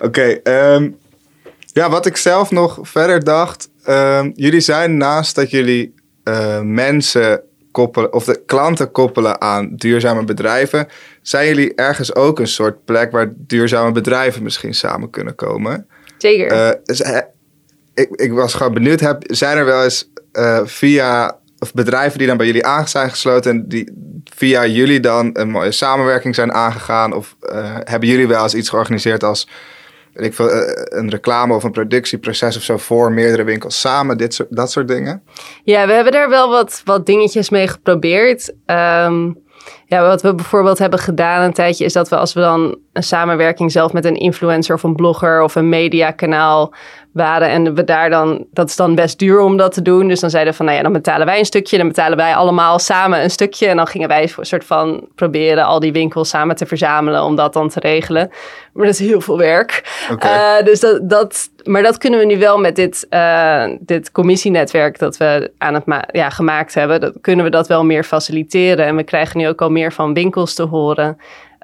Oké, 0.00 0.40
ehm, 0.42 0.90
ja, 1.72 1.90
wat 1.90 2.06
ik 2.06 2.16
zelf 2.16 2.50
nog 2.50 2.78
verder 2.82 3.24
dacht. 3.24 3.68
Um, 3.88 4.32
jullie 4.34 4.60
zijn 4.60 4.96
naast 4.96 5.34
dat 5.34 5.50
jullie 5.50 5.94
uh, 6.24 6.60
mensen 6.60 7.42
koppelen, 7.70 8.12
of 8.12 8.24
de 8.24 8.42
klanten 8.46 8.90
koppelen 8.90 9.40
aan 9.40 9.76
duurzame 9.76 10.24
bedrijven, 10.24 10.88
zijn 11.22 11.46
jullie 11.46 11.74
ergens 11.74 12.14
ook 12.14 12.38
een 12.38 12.46
soort 12.46 12.84
plek 12.84 13.10
waar 13.12 13.32
duurzame 13.36 13.92
bedrijven 13.92 14.42
misschien 14.42 14.74
samen 14.74 15.10
kunnen 15.10 15.34
komen? 15.34 15.86
Zeker. 16.18 16.52
Uh, 16.52 17.18
ik, 17.96 18.08
ik 18.10 18.32
was 18.32 18.54
gewoon 18.54 18.74
benieuwd, 18.74 19.00
heb, 19.00 19.22
zijn 19.26 19.56
er 19.56 19.64
wel 19.64 19.84
eens 19.84 20.10
uh, 20.32 20.60
via 20.64 21.38
of 21.58 21.74
bedrijven 21.74 22.18
die 22.18 22.26
dan 22.26 22.36
bij 22.36 22.46
jullie 22.46 22.66
aan 22.66 22.88
zijn 22.88 23.10
gesloten 23.10 23.50
en 23.50 23.68
die 23.68 23.92
via 24.24 24.66
jullie 24.66 25.00
dan 25.00 25.30
een 25.32 25.50
mooie 25.50 25.72
samenwerking 25.72 26.34
zijn 26.34 26.52
aangegaan? 26.52 27.12
Of 27.12 27.36
eh, 27.40 27.76
hebben 27.84 28.08
jullie 28.08 28.28
wel 28.28 28.42
eens 28.42 28.54
iets 28.54 28.68
georganiseerd 28.68 29.24
als 29.24 29.48
ik 30.14 30.38
eh, 30.38 30.46
een 30.74 31.10
reclame 31.10 31.54
of 31.54 31.64
een 31.64 31.70
productieproces 31.70 32.56
of 32.56 32.62
zo 32.62 32.76
voor 32.76 33.12
meerdere 33.12 33.44
winkels 33.44 33.80
samen? 33.80 34.16
Dit 34.16 34.34
soort, 34.34 34.56
dat 34.56 34.70
soort 34.70 34.88
dingen? 34.88 35.22
Ja, 35.64 35.86
we 35.86 35.92
hebben 35.92 36.12
daar 36.12 36.28
wel 36.28 36.48
wat, 36.48 36.82
wat 36.84 37.06
dingetjes 37.06 37.50
mee 37.50 37.68
geprobeerd. 37.68 38.52
Ehm, 38.66 39.32
ja, 39.86 40.02
wat 40.02 40.22
we 40.22 40.34
bijvoorbeeld 40.34 40.78
hebben 40.78 40.98
gedaan 40.98 41.42
een 41.42 41.52
tijdje 41.52 41.84
is 41.84 41.92
dat 41.92 42.08
we 42.08 42.16
als 42.16 42.32
we 42.32 42.40
dan 42.40 42.78
een 42.92 43.02
samenwerking 43.02 43.72
zelf 43.72 43.92
met 43.92 44.04
een 44.04 44.16
influencer 44.16 44.74
of 44.74 44.82
een 44.82 44.94
blogger 44.94 45.42
of 45.42 45.54
een 45.54 45.68
mediakanaal 45.68 46.74
waren 47.16 47.48
en 47.48 47.74
we 47.74 47.84
daar 47.84 48.10
dan, 48.10 48.46
dat 48.52 48.68
is 48.68 48.76
dan 48.76 48.94
best 48.94 49.18
duur 49.18 49.40
om 49.40 49.56
dat 49.56 49.72
te 49.72 49.82
doen. 49.82 50.08
Dus 50.08 50.20
dan 50.20 50.30
zeiden 50.30 50.52
we 50.52 50.56
van, 50.56 50.66
nou 50.66 50.78
ja, 50.78 50.84
dan 50.84 50.92
betalen 50.92 51.26
wij 51.26 51.38
een 51.38 51.44
stukje, 51.44 51.76
dan 51.76 51.88
betalen 51.88 52.16
wij 52.16 52.34
allemaal 52.34 52.78
samen 52.78 53.22
een 53.22 53.30
stukje. 53.30 53.66
En 53.66 53.76
dan 53.76 53.86
gingen 53.86 54.08
wij 54.08 54.22
een 54.22 54.46
soort 54.46 54.64
van 54.64 55.08
proberen 55.14 55.64
al 55.64 55.80
die 55.80 55.92
winkels 55.92 56.28
samen 56.28 56.56
te 56.56 56.66
verzamelen 56.66 57.22
om 57.22 57.36
dat 57.36 57.52
dan 57.52 57.68
te 57.68 57.80
regelen. 57.80 58.30
Maar 58.72 58.86
dat 58.86 58.94
is 58.94 59.06
heel 59.06 59.20
veel 59.20 59.38
werk. 59.38 60.04
Okay. 60.12 60.58
Uh, 60.58 60.64
dus 60.64 60.80
dat, 60.80 61.08
dat, 61.10 61.50
maar 61.64 61.82
dat 61.82 61.98
kunnen 61.98 62.18
we 62.18 62.26
nu 62.26 62.38
wel 62.38 62.58
met 62.58 62.76
dit, 62.76 63.06
uh, 63.10 63.64
dit 63.80 64.12
commissienetwerk 64.12 64.98
dat 64.98 65.16
we 65.16 65.50
aan 65.58 65.74
het 65.74 65.84
ja, 66.10 66.30
gemaakt 66.30 66.74
hebben. 66.74 67.00
Dat 67.00 67.12
kunnen 67.20 67.44
we 67.44 67.50
dat 67.50 67.66
wel 67.66 67.84
meer 67.84 68.04
faciliteren. 68.04 68.86
En 68.86 68.96
we 68.96 69.02
krijgen 69.02 69.38
nu 69.38 69.48
ook 69.48 69.62
al 69.62 69.70
meer 69.76 69.92
van 69.92 70.14
winkels 70.14 70.54
te 70.54 70.62
horen. 70.62 71.16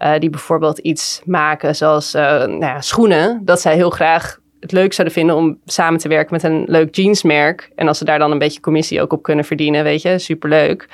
Uh, 0.02 0.18
die 0.18 0.30
bijvoorbeeld 0.30 0.78
iets 0.78 1.22
maken 1.24 1.76
zoals 1.76 2.12
nou 2.12 2.58
ja, 2.58 2.80
schoenen. 2.80 3.40
Dat 3.44 3.60
zij 3.60 3.74
heel 3.74 3.90
graag 3.90 4.40
het 4.62 4.72
leuk 4.72 4.92
zouden 4.92 5.16
vinden 5.16 5.36
om 5.36 5.58
samen 5.64 6.00
te 6.00 6.08
werken 6.08 6.34
met 6.34 6.42
een 6.42 6.64
leuk 6.66 6.94
jeansmerk. 6.94 7.70
En 7.74 7.88
als 7.88 7.98
ze 7.98 8.04
daar 8.04 8.18
dan 8.18 8.30
een 8.30 8.38
beetje 8.38 8.60
commissie 8.60 9.00
ook 9.00 9.12
op 9.12 9.22
kunnen 9.22 9.44
verdienen, 9.44 9.84
weet 9.84 10.02
je, 10.02 10.18
superleuk. 10.18 10.88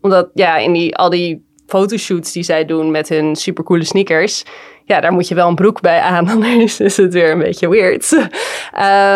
Omdat 0.00 0.30
ja, 0.34 0.56
in 0.56 0.72
die, 0.72 0.96
al 0.96 1.10
die 1.10 1.44
fotoshoots 1.66 2.32
die 2.32 2.42
zij 2.42 2.64
doen 2.64 2.90
met 2.90 3.08
hun 3.08 3.36
supercoole 3.36 3.84
sneakers, 3.84 4.44
ja, 4.84 5.00
daar 5.00 5.12
moet 5.12 5.28
je 5.28 5.34
wel 5.34 5.48
een 5.48 5.54
broek 5.54 5.80
bij 5.80 6.00
aan, 6.00 6.28
anders 6.42 6.80
is 6.80 6.96
het 6.96 7.12
weer 7.12 7.30
een 7.30 7.38
beetje 7.38 7.68
weird. 7.68 8.12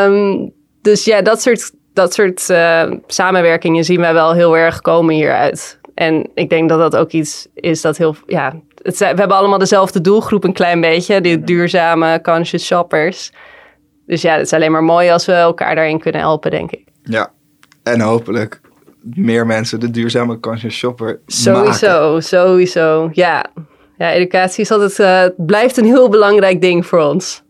um, 0.06 0.52
dus 0.88 1.04
ja, 1.04 1.22
dat 1.22 1.42
soort, 1.42 1.72
dat 1.92 2.14
soort 2.14 2.48
uh, 2.50 2.92
samenwerkingen 3.06 3.84
zien 3.84 4.00
wij 4.00 4.12
wel 4.12 4.32
heel 4.32 4.56
erg 4.56 4.80
komen 4.80 5.14
hieruit. 5.14 5.80
En 5.96 6.30
ik 6.34 6.50
denk 6.50 6.68
dat 6.68 6.78
dat 6.78 6.96
ook 6.96 7.10
iets 7.10 7.48
is 7.54 7.80
dat 7.80 7.96
heel, 7.96 8.16
ja, 8.26 8.54
het, 8.82 8.98
we 8.98 9.04
hebben 9.04 9.36
allemaal 9.36 9.58
dezelfde 9.58 10.00
doelgroep 10.00 10.44
een 10.44 10.52
klein 10.52 10.80
beetje, 10.80 11.20
die 11.20 11.44
duurzame 11.44 12.20
conscious 12.22 12.64
shoppers. 12.64 13.32
Dus 14.06 14.22
ja, 14.22 14.32
het 14.32 14.46
is 14.46 14.52
alleen 14.52 14.72
maar 14.72 14.84
mooi 14.84 15.10
als 15.10 15.26
we 15.26 15.32
elkaar 15.32 15.74
daarin 15.74 15.98
kunnen 15.98 16.20
helpen, 16.20 16.50
denk 16.50 16.70
ik. 16.70 16.84
Ja, 17.02 17.30
en 17.82 18.00
hopelijk 18.00 18.60
meer 19.14 19.46
mensen 19.46 19.80
de 19.80 19.90
duurzame 19.90 20.40
conscious 20.40 20.74
shopper 20.74 21.20
Sowieso, 21.26 22.08
maken. 22.08 22.22
sowieso. 22.22 23.08
Ja. 23.12 23.46
ja, 23.98 24.12
educatie 24.12 24.62
is 24.62 24.70
altijd, 24.70 24.98
uh, 24.98 25.44
blijft 25.46 25.76
een 25.76 25.84
heel 25.84 26.08
belangrijk 26.08 26.60
ding 26.60 26.86
voor 26.86 27.00
ons. 27.00 27.42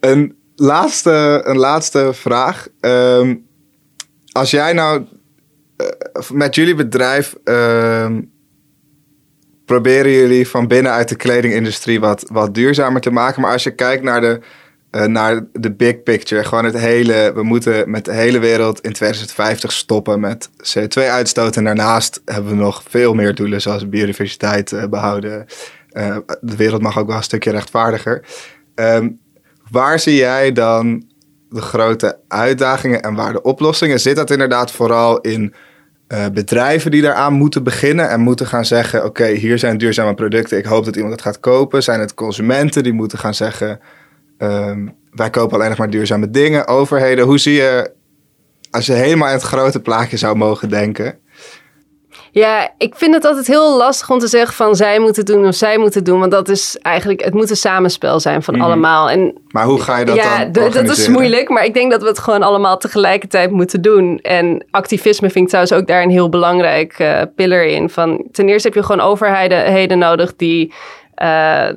Een 0.00 0.36
laatste, 0.56 1.42
een 1.44 1.58
laatste 1.58 2.10
vraag. 2.12 2.66
Um, 2.80 3.46
als 4.32 4.50
jij 4.50 4.72
nou 4.72 5.04
met 6.32 6.54
jullie 6.54 6.74
bedrijf 6.74 7.34
uh, 7.44 8.06
proberen 9.64 10.12
jullie 10.12 10.48
van 10.48 10.68
binnenuit 10.68 11.08
de 11.08 11.16
kledingindustrie 11.16 12.00
wat, 12.00 12.28
wat 12.32 12.54
duurzamer 12.54 13.00
te 13.00 13.10
maken. 13.10 13.42
Maar 13.42 13.52
als 13.52 13.62
je 13.62 13.74
kijkt 13.74 14.02
naar 14.02 14.20
de 14.20 14.40
uh, 14.90 15.04
naar 15.04 15.44
de 15.52 15.72
big 15.72 16.02
picture. 16.02 16.44
Gewoon 16.44 16.64
het 16.64 16.78
hele, 16.78 17.32
we 17.34 17.42
moeten 17.42 17.90
met 17.90 18.04
de 18.04 18.12
hele 18.12 18.38
wereld 18.38 18.80
in 18.80 18.92
2050 18.92 19.72
stoppen 19.72 20.20
met 20.20 20.48
CO2-uitstoot. 20.48 21.56
En 21.56 21.64
daarnaast 21.64 22.22
hebben 22.24 22.50
we 22.50 22.56
nog 22.56 22.82
veel 22.88 23.14
meer 23.14 23.34
doelen, 23.34 23.60
zoals 23.60 23.88
biodiversiteit 23.88 24.72
uh, 24.72 24.84
behouden. 24.84 25.46
De 26.40 26.56
wereld 26.56 26.82
mag 26.82 26.98
ook 26.98 27.06
wel 27.06 27.16
een 27.16 27.22
stukje 27.22 27.50
rechtvaardiger. 27.50 28.24
Um, 28.74 29.20
waar 29.70 29.98
zie 29.98 30.16
jij 30.16 30.52
dan 30.52 31.04
de 31.54 31.60
grote 31.60 32.18
uitdagingen 32.28 33.02
en 33.02 33.14
waar 33.14 33.32
de 33.32 33.42
oplossingen? 33.42 34.00
Zit 34.00 34.16
dat 34.16 34.30
inderdaad 34.30 34.70
vooral 34.70 35.20
in 35.20 35.54
bedrijven 36.32 36.90
die 36.90 37.02
daaraan 37.02 37.32
moeten 37.32 37.62
beginnen 37.62 38.08
en 38.08 38.20
moeten 38.20 38.46
gaan 38.46 38.64
zeggen: 38.64 39.04
Oké, 39.04 39.26
hier 39.26 39.58
zijn 39.58 39.78
duurzame 39.78 40.14
producten. 40.14 40.58
Ik 40.58 40.64
hoop 40.64 40.84
dat 40.84 40.96
iemand 40.96 41.12
het 41.12 41.22
gaat 41.22 41.40
kopen. 41.40 41.82
Zijn 41.82 42.00
het 42.00 42.14
consumenten 42.14 42.82
die 42.82 42.92
moeten 42.92 43.18
gaan 43.18 43.34
zeggen: 43.34 43.80
Um, 44.38 44.94
wij 45.10 45.30
kopen 45.30 45.56
alleen 45.56 45.68
nog 45.68 45.78
maar 45.78 45.90
duurzame 45.90 46.30
dingen. 46.30 46.66
Overheden, 46.66 47.24
hoe 47.24 47.38
zie 47.38 47.54
je, 47.54 47.92
als 48.70 48.86
je 48.86 48.92
helemaal 48.92 49.28
in 49.28 49.34
het 49.34 49.42
grote 49.42 49.80
plaatje 49.80 50.16
zou 50.16 50.36
mogen 50.36 50.68
denken? 50.68 51.18
Ja, 52.34 52.72
ik 52.78 52.94
vind 52.94 53.14
het 53.14 53.24
altijd 53.24 53.46
heel 53.46 53.76
lastig 53.76 54.10
om 54.10 54.18
te 54.18 54.26
zeggen 54.26 54.54
van 54.54 54.76
zij 54.76 54.98
moeten 54.98 55.24
doen 55.24 55.46
of 55.46 55.54
zij 55.54 55.78
moeten 55.78 56.04
doen. 56.04 56.18
Want 56.20 56.30
dat 56.30 56.48
is 56.48 56.78
eigenlijk, 56.78 57.24
het 57.24 57.34
moet 57.34 57.50
een 57.50 57.56
samenspel 57.56 58.20
zijn 58.20 58.42
van 58.42 58.54
mm. 58.54 58.60
allemaal. 58.60 59.10
En, 59.10 59.38
maar 59.48 59.64
hoe 59.64 59.80
ga 59.80 59.98
je 59.98 60.04
dat 60.04 60.16
ja, 60.16 60.44
dan 60.44 60.70
dat 60.70 60.88
is 60.88 61.08
moeilijk. 61.08 61.48
Maar 61.48 61.64
ik 61.64 61.74
denk 61.74 61.90
dat 61.90 62.02
we 62.02 62.08
het 62.08 62.18
gewoon 62.18 62.42
allemaal 62.42 62.76
tegelijkertijd 62.76 63.50
moeten 63.50 63.82
doen. 63.82 64.18
En 64.18 64.66
activisme 64.70 65.30
vind 65.30 65.44
ik 65.44 65.48
trouwens 65.48 65.74
ook 65.74 65.86
daar 65.86 66.02
een 66.02 66.10
heel 66.10 66.28
belangrijk 66.28 66.98
uh, 66.98 67.22
pillar 67.34 67.64
in. 67.64 67.90
Van, 67.90 68.28
ten 68.32 68.48
eerste 68.48 68.68
heb 68.68 68.76
je 68.76 68.82
gewoon 68.82 69.06
overheden 69.06 69.98
nodig 69.98 70.36
die, 70.36 70.72
uh, 71.22 71.68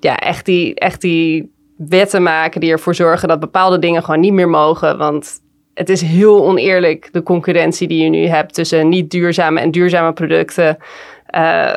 ja, 0.00 0.16
echt 0.16 0.44
die, 0.44 0.74
echt 0.74 1.00
die 1.00 1.52
wetten 1.76 2.22
maken 2.22 2.60
die 2.60 2.70
ervoor 2.70 2.94
zorgen 2.94 3.28
dat 3.28 3.40
bepaalde 3.40 3.78
dingen 3.78 4.02
gewoon 4.02 4.20
niet 4.20 4.32
meer 4.32 4.48
mogen. 4.48 4.98
Want 4.98 5.40
het 5.78 5.88
is 5.88 6.00
heel 6.00 6.44
oneerlijk, 6.44 7.08
de 7.12 7.22
concurrentie 7.22 7.88
die 7.88 8.02
je 8.02 8.08
nu 8.08 8.26
hebt 8.26 8.54
tussen 8.54 8.88
niet 8.88 9.10
duurzame 9.10 9.60
en 9.60 9.70
duurzame 9.70 10.12
producten. 10.12 10.76
Uh, 11.34 11.72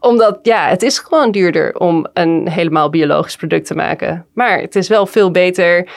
omdat, 0.00 0.38
ja, 0.42 0.68
het 0.68 0.82
is 0.82 0.98
gewoon 0.98 1.30
duurder 1.30 1.78
om 1.78 2.06
een 2.12 2.48
helemaal 2.48 2.90
biologisch 2.90 3.36
product 3.36 3.66
te 3.66 3.74
maken. 3.74 4.26
Maar 4.34 4.60
het 4.60 4.76
is 4.76 4.88
wel 4.88 5.06
veel 5.06 5.30
beter 5.30 5.88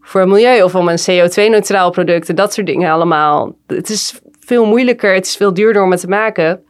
voor 0.00 0.20
het 0.20 0.30
milieu 0.30 0.62
of 0.62 0.74
om 0.74 0.88
een 0.88 1.00
CO2-neutraal 1.10 1.90
product 1.90 2.28
en 2.28 2.34
dat 2.34 2.52
soort 2.52 2.66
dingen 2.66 2.90
allemaal. 2.90 3.54
Het 3.66 3.90
is 3.90 4.20
veel 4.40 4.66
moeilijker, 4.66 5.14
het 5.14 5.26
is 5.26 5.36
veel 5.36 5.54
duurder 5.54 5.82
om 5.82 5.90
het 5.90 6.00
te 6.00 6.08
maken. 6.08 6.62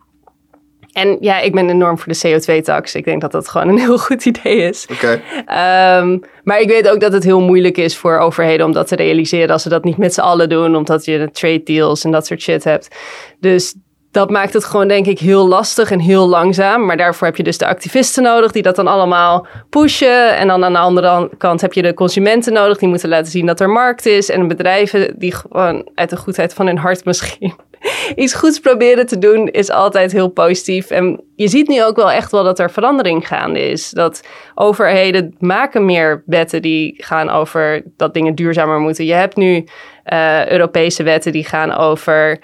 En 0.93 1.17
ja, 1.21 1.41
ik 1.41 1.55
ben 1.55 1.71
enorm 1.71 1.99
voor 1.99 2.13
de 2.13 2.19
CO2-tax. 2.27 2.95
Ik 2.95 3.05
denk 3.05 3.21
dat 3.21 3.33
dat 3.33 3.49
gewoon 3.49 3.69
een 3.69 3.79
heel 3.79 3.99
goed 4.09 4.25
idee 4.25 4.57
is. 4.57 4.87
Oké. 4.91 5.21
Okay. 5.45 5.99
Um, 5.99 6.23
maar 6.45 6.61
ik 6.61 6.69
weet 6.69 6.89
ook 6.89 7.01
dat 7.01 7.13
het 7.13 7.25
heel 7.25 7.41
moeilijk 7.41 7.77
is 7.77 7.97
voor 7.97 8.19
overheden 8.19 8.67
om 8.67 8.73
dat 8.73 8.89
te 8.89 8.97
realiseren 8.97 9.51
als 9.51 9.63
ze 9.63 9.69
dat 9.69 9.85
niet 9.85 9.97
met 9.97 10.15
z'n 10.15 10.21
allen 10.21 10.49
doen, 10.49 10.77
omdat 10.77 11.05
je 11.05 11.19
de 11.19 11.31
trade 11.31 11.63
deals 11.63 12.05
en 12.05 12.11
dat 12.11 12.27
soort 12.27 12.43
shit 12.43 12.65
hebt. 12.65 12.97
Dus 13.41 13.75
dat 14.11 14.31
maakt 14.31 14.53
het 14.53 14.65
gewoon, 14.65 14.89
denk 14.89 15.07
ik, 15.07 15.19
heel 15.19 15.49
lastig 15.49 15.91
en 15.91 16.01
heel 16.01 16.29
langzaam. 16.29 16.85
Maar 16.85 16.97
daarvoor 16.97 17.27
heb 17.27 17.37
je 17.37 17.43
dus 17.43 17.59
de 17.59 17.67
activisten 17.67 18.23
nodig 18.23 18.53
die 18.53 18.63
dat 18.63 18.77
dan 18.77 18.87
allemaal 18.87 19.47
pushen. 19.71 20.37
En 20.37 20.49
dan 20.49 20.65
aan 20.65 20.73
de 20.73 20.79
andere 20.79 21.31
kant 21.39 21.61
heb 21.61 21.73
je 21.73 21.83
de 21.83 21.95
consumenten 21.95 22.53
nodig 22.53 22.79
die 22.79 22.89
moeten 22.89 23.09
laten 23.09 23.31
zien 23.31 23.47
dat 23.47 23.61
er 23.61 23.71
markt 23.71 24.07
is. 24.07 24.31
En 24.31 24.49
bedrijven 24.49 25.15
die 25.19 25.35
gewoon 25.35 25.91
uit 25.95 26.11
de 26.11 26.17
goedheid 26.17 26.55
van 26.55 26.67
hun 26.67 26.79
hart 26.79 27.05
misschien 27.05 27.55
iets 28.15 28.35
goeds 28.35 28.61
proberen 28.61 29.07
te 29.07 29.19
doen, 29.19 29.49
is 29.49 29.71
altijd 29.71 30.13
heel 30.13 30.29
positief. 30.29 30.91
En 30.91 31.21
je 31.37 31.49
ziet 31.49 31.69
nu 31.69 31.85
ook 31.85 31.97
wel 31.97 32.11
echt 32.11 32.31
wel 32.31 32.45
dat 32.45 32.59
er 32.59 32.71
verandering 32.71 33.27
gaande 33.29 33.61
is. 33.71 33.91
Dat 33.91 34.29
overheden 34.55 35.35
maken 35.39 35.85
meer 35.85 36.23
wetten 36.27 36.63
die 36.63 36.95
gaan 36.99 37.31
over 37.31 37.83
dat 37.97 38.15
dingen 38.15 38.35
duurzamer 38.35 38.79
moeten. 38.81 39.05
Je 39.05 39.13
hebt 39.13 39.37
nu 39.37 39.65
uh, 40.13 40.49
Europese 40.49 41.03
wetten 41.03 41.33
die 41.33 41.45
gaan 41.45 41.73
over 41.73 42.39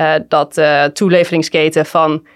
uh, 0.00 0.14
dat 0.28 0.54
de 0.54 0.90
toeleveringsketen 0.92 1.86
van 1.86 2.26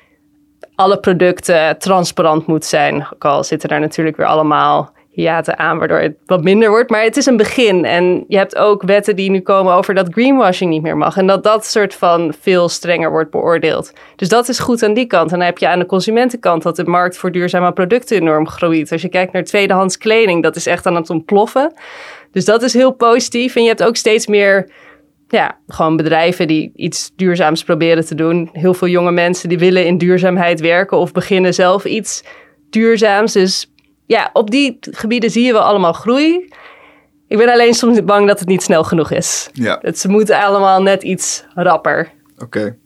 alle 0.75 1.01
producten 1.01 1.79
transparant 1.79 2.47
moet 2.47 2.65
zijn. 2.65 3.07
Ook 3.15 3.25
al 3.25 3.45
zitten 3.45 3.69
daar 3.69 3.81
natuurlijk 3.81 4.17
weer 4.17 4.27
allemaal 4.27 4.95
hiaten 5.17 5.59
aan, 5.59 5.79
waardoor 5.79 5.99
het 5.99 6.17
wat 6.27 6.43
minder 6.43 6.69
wordt. 6.69 6.91
Maar 6.91 7.03
het 7.03 7.17
is 7.17 7.27
een 7.27 7.37
begin. 7.37 7.85
En 7.85 8.25
je 8.29 8.37
hebt 8.37 8.57
ook 8.57 8.83
wetten 8.83 9.17
die 9.17 9.31
nu 9.31 9.41
komen 9.41 9.75
over 9.75 9.95
dat 9.95 10.09
greenwashing 10.11 10.71
niet 10.71 10.83
meer 10.83 10.97
mag. 10.97 11.17
En 11.17 11.27
dat 11.27 11.45
dat 11.45 11.67
soort 11.67 11.95
van 11.95 12.35
veel 12.41 12.69
strenger 12.69 13.11
wordt 13.11 13.31
beoordeeld. 13.31 13.93
Dus 14.17 14.29
dat 14.29 14.49
is 14.49 14.59
goed 14.59 14.83
aan 14.83 14.95
die 14.95 15.07
kant. 15.07 15.33
En 15.33 15.39
dan 15.39 15.47
heb 15.47 15.59
je 15.59 15.69
aan 15.69 15.79
de 15.79 15.87
consumentenkant 15.87 16.63
dat 16.63 16.77
de 16.77 16.85
markt 16.85 17.17
voor 17.17 17.33
duurzame 17.33 17.73
producten 17.73 18.17
enorm 18.17 18.49
groeit. 18.49 18.93
Als 18.93 19.03
je 19.03 19.09
kijkt 19.09 19.33
naar 19.33 19.45
tweedehands 19.45 19.99
kleding, 19.99 20.43
dat 20.43 20.57
is 20.57 20.67
echt 20.67 20.87
aan 20.87 20.97
het 20.97 21.11
ontploffen. 21.11 21.73
Dus 22.33 22.45
dat 22.45 22.63
is 22.63 22.73
heel 22.73 22.93
positief. 22.93 23.57
En 23.57 23.63
je 23.63 23.69
hebt 23.69 23.85
ook 23.85 23.97
steeds 23.97 24.27
meer 24.27 24.71
ja, 25.29 25.59
gewoon 25.67 25.97
bedrijven 25.97 26.47
die 26.47 26.73
iets 26.75 27.13
duurzaams 27.17 27.65
proberen 27.65 28.07
te 28.07 28.15
doen. 28.15 28.49
Heel 28.53 28.75
veel 28.75 28.89
jonge 28.89 29.13
mensen 29.13 29.49
die 29.49 29.59
willen 29.59 29.87
in 29.87 29.99
duurzaamheid 29.99 30.61
werken 30.61 30.99
of 30.99 31.13
beginnen 31.13 31.55
zelf 31.55 31.85
iets 31.85 32.25
duurzaams. 32.71 33.33
Dus 33.33 33.71
ja, 34.07 34.31
op 34.33 34.51
die 34.51 34.77
gebieden 34.81 35.31
zie 35.31 35.45
je 35.45 35.53
wel 35.53 35.63
allemaal 35.63 35.93
groei. 35.93 36.49
Ik 37.29 37.39
ben 37.39 37.49
alleen 37.49 37.75
soms 37.75 38.05
bang 38.05 38.27
dat 38.27 38.39
het 38.39 38.49
niet 38.49 38.63
snel 38.63 38.85
genoeg 38.85 39.11
is. 39.11 39.51
Ja. 39.53 39.79
Het, 39.83 39.99
ze 39.99 40.09
moeten 40.09 40.45
allemaal 40.45 40.83
net 40.83 41.03
iets 41.03 41.45
rapper. 41.55 42.13
Oké. 42.35 42.45
Okay. 42.45 42.79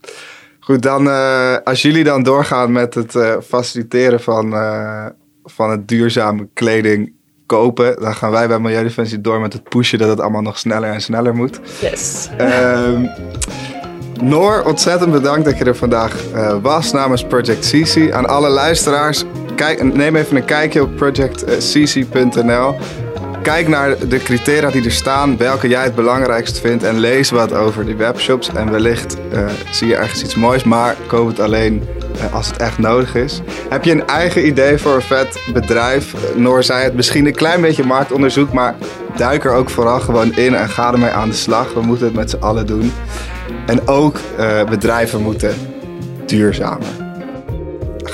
Goed, 0.61 0.83
dan 0.83 1.07
uh, 1.07 1.57
als 1.65 1.83
jullie 1.83 2.05
dan 2.05 2.23
doorgaan 2.23 2.73
met 2.73 2.95
het 2.95 3.15
uh, 3.15 3.35
faciliteren 3.47 4.21
van, 4.21 4.53
uh, 4.53 5.07
van 5.45 5.71
het 5.71 5.89
duurzame 5.89 6.49
kleding 6.55 7.13
kopen, 7.47 8.01
dan 8.01 8.15
gaan 8.15 8.31
wij 8.31 8.49
bij 8.49 8.59
Milieudefensie 8.59 9.21
door 9.21 9.41
met 9.41 9.53
het 9.53 9.69
pushen 9.69 9.99
dat 9.99 10.09
het 10.09 10.21
allemaal 10.21 10.43
nog 10.43 10.59
sneller 10.59 10.91
en 10.91 11.01
sneller 11.01 11.35
moet. 11.35 11.61
Yes. 11.81 12.29
Um, 12.41 13.11
Noor, 14.23 14.63
ontzettend 14.63 15.13
bedankt 15.13 15.45
dat 15.45 15.59
je 15.59 15.65
er 15.65 15.77
vandaag 15.77 16.25
was 16.63 16.93
namens 16.93 17.25
Project 17.25 17.71
CC. 17.71 18.13
Aan 18.13 18.27
alle 18.27 18.49
luisteraars, 18.49 19.25
kijk, 19.61 19.95
neem 19.95 20.17
even 20.17 20.37
een 20.37 20.45
kijkje 20.45 20.83
op 20.83 20.97
projectcc.nl. 20.97 22.75
Kijk 23.43 23.69
naar 23.69 24.09
de 24.09 24.19
criteria 24.19 24.71
die 24.71 24.85
er 24.85 24.93
staan, 24.93 25.37
welke 25.37 25.69
jij 25.69 25.85
het 25.85 25.95
belangrijkst 25.95 26.59
vindt 26.59 26.85
en 26.85 26.99
lees 26.99 27.31
wat 27.31 27.53
over 27.53 27.85
die 27.85 27.97
webshops. 27.97 28.49
En 28.55 28.71
wellicht 28.71 29.17
uh, 29.33 29.49
zie 29.71 29.89
je 29.89 29.97
ergens 29.97 30.23
iets 30.23 30.35
moois, 30.35 30.65
maar 30.65 30.97
koop 31.07 31.29
het 31.29 31.41
alleen 31.41 31.83
uh, 32.17 32.35
als 32.35 32.47
het 32.47 32.57
echt 32.57 32.79
nodig 32.79 33.15
is. 33.15 33.41
Heb 33.69 33.85
je 33.85 33.93
een 33.93 34.07
eigen 34.07 34.47
idee 34.47 34.79
voor 34.79 34.95
een 34.95 35.03
vet 35.03 35.41
bedrijf? 35.53 36.15
Noor 36.37 36.63
zei 36.63 36.85
het 36.85 36.95
misschien 36.95 37.27
een 37.27 37.35
klein 37.35 37.61
beetje 37.61 37.85
marktonderzoek, 37.85 38.53
maar 38.53 38.75
duik 39.17 39.45
er 39.45 39.53
ook 39.53 39.71
vooral 39.71 40.01
gewoon 40.01 40.37
in 40.37 40.55
en 40.55 40.69
ga 40.69 40.93
ermee 40.93 41.11
aan 41.11 41.29
de 41.29 41.35
slag. 41.35 41.75
We 41.75 41.81
moeten 41.81 42.07
het 42.07 42.15
met 42.15 42.31
z'n 42.31 42.41
allen 42.41 42.67
doen. 42.67 42.93
En 43.67 43.89
ook 43.89 44.19
uh, 44.39 44.65
bedrijven 44.65 45.23
moeten 45.23 45.55
duurzamer. 46.27 47.00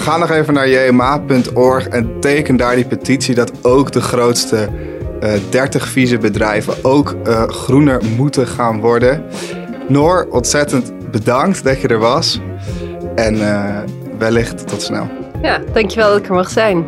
Ga 0.06 0.16
nog 0.16 0.30
even 0.30 0.54
naar 0.54 0.68
jma.org 0.68 1.88
en 1.88 2.20
teken 2.20 2.56
daar 2.56 2.74
die 2.74 2.86
petitie 2.86 3.34
dat 3.34 3.52
ook 3.62 3.92
de 3.92 4.00
grootste 4.00 4.68
uh, 5.22 5.32
30 5.50 5.88
vieze 5.88 6.18
bedrijven 6.18 6.74
ook 6.82 7.16
uh, 7.26 7.42
groener 7.42 8.02
moeten 8.16 8.46
gaan 8.46 8.80
worden. 8.80 9.24
Noor, 9.88 10.26
ontzettend 10.30 11.10
bedankt 11.10 11.64
dat 11.64 11.80
je 11.80 11.88
er 11.88 11.98
was. 11.98 12.40
En 13.14 13.38
wellicht 14.18 14.68
tot 14.68 14.82
snel. 14.82 15.08
Ja, 15.42 15.60
dankjewel 15.72 16.08
dat 16.08 16.18
ik 16.18 16.28
er 16.28 16.34
mag 16.34 16.50
zijn. 16.50 16.84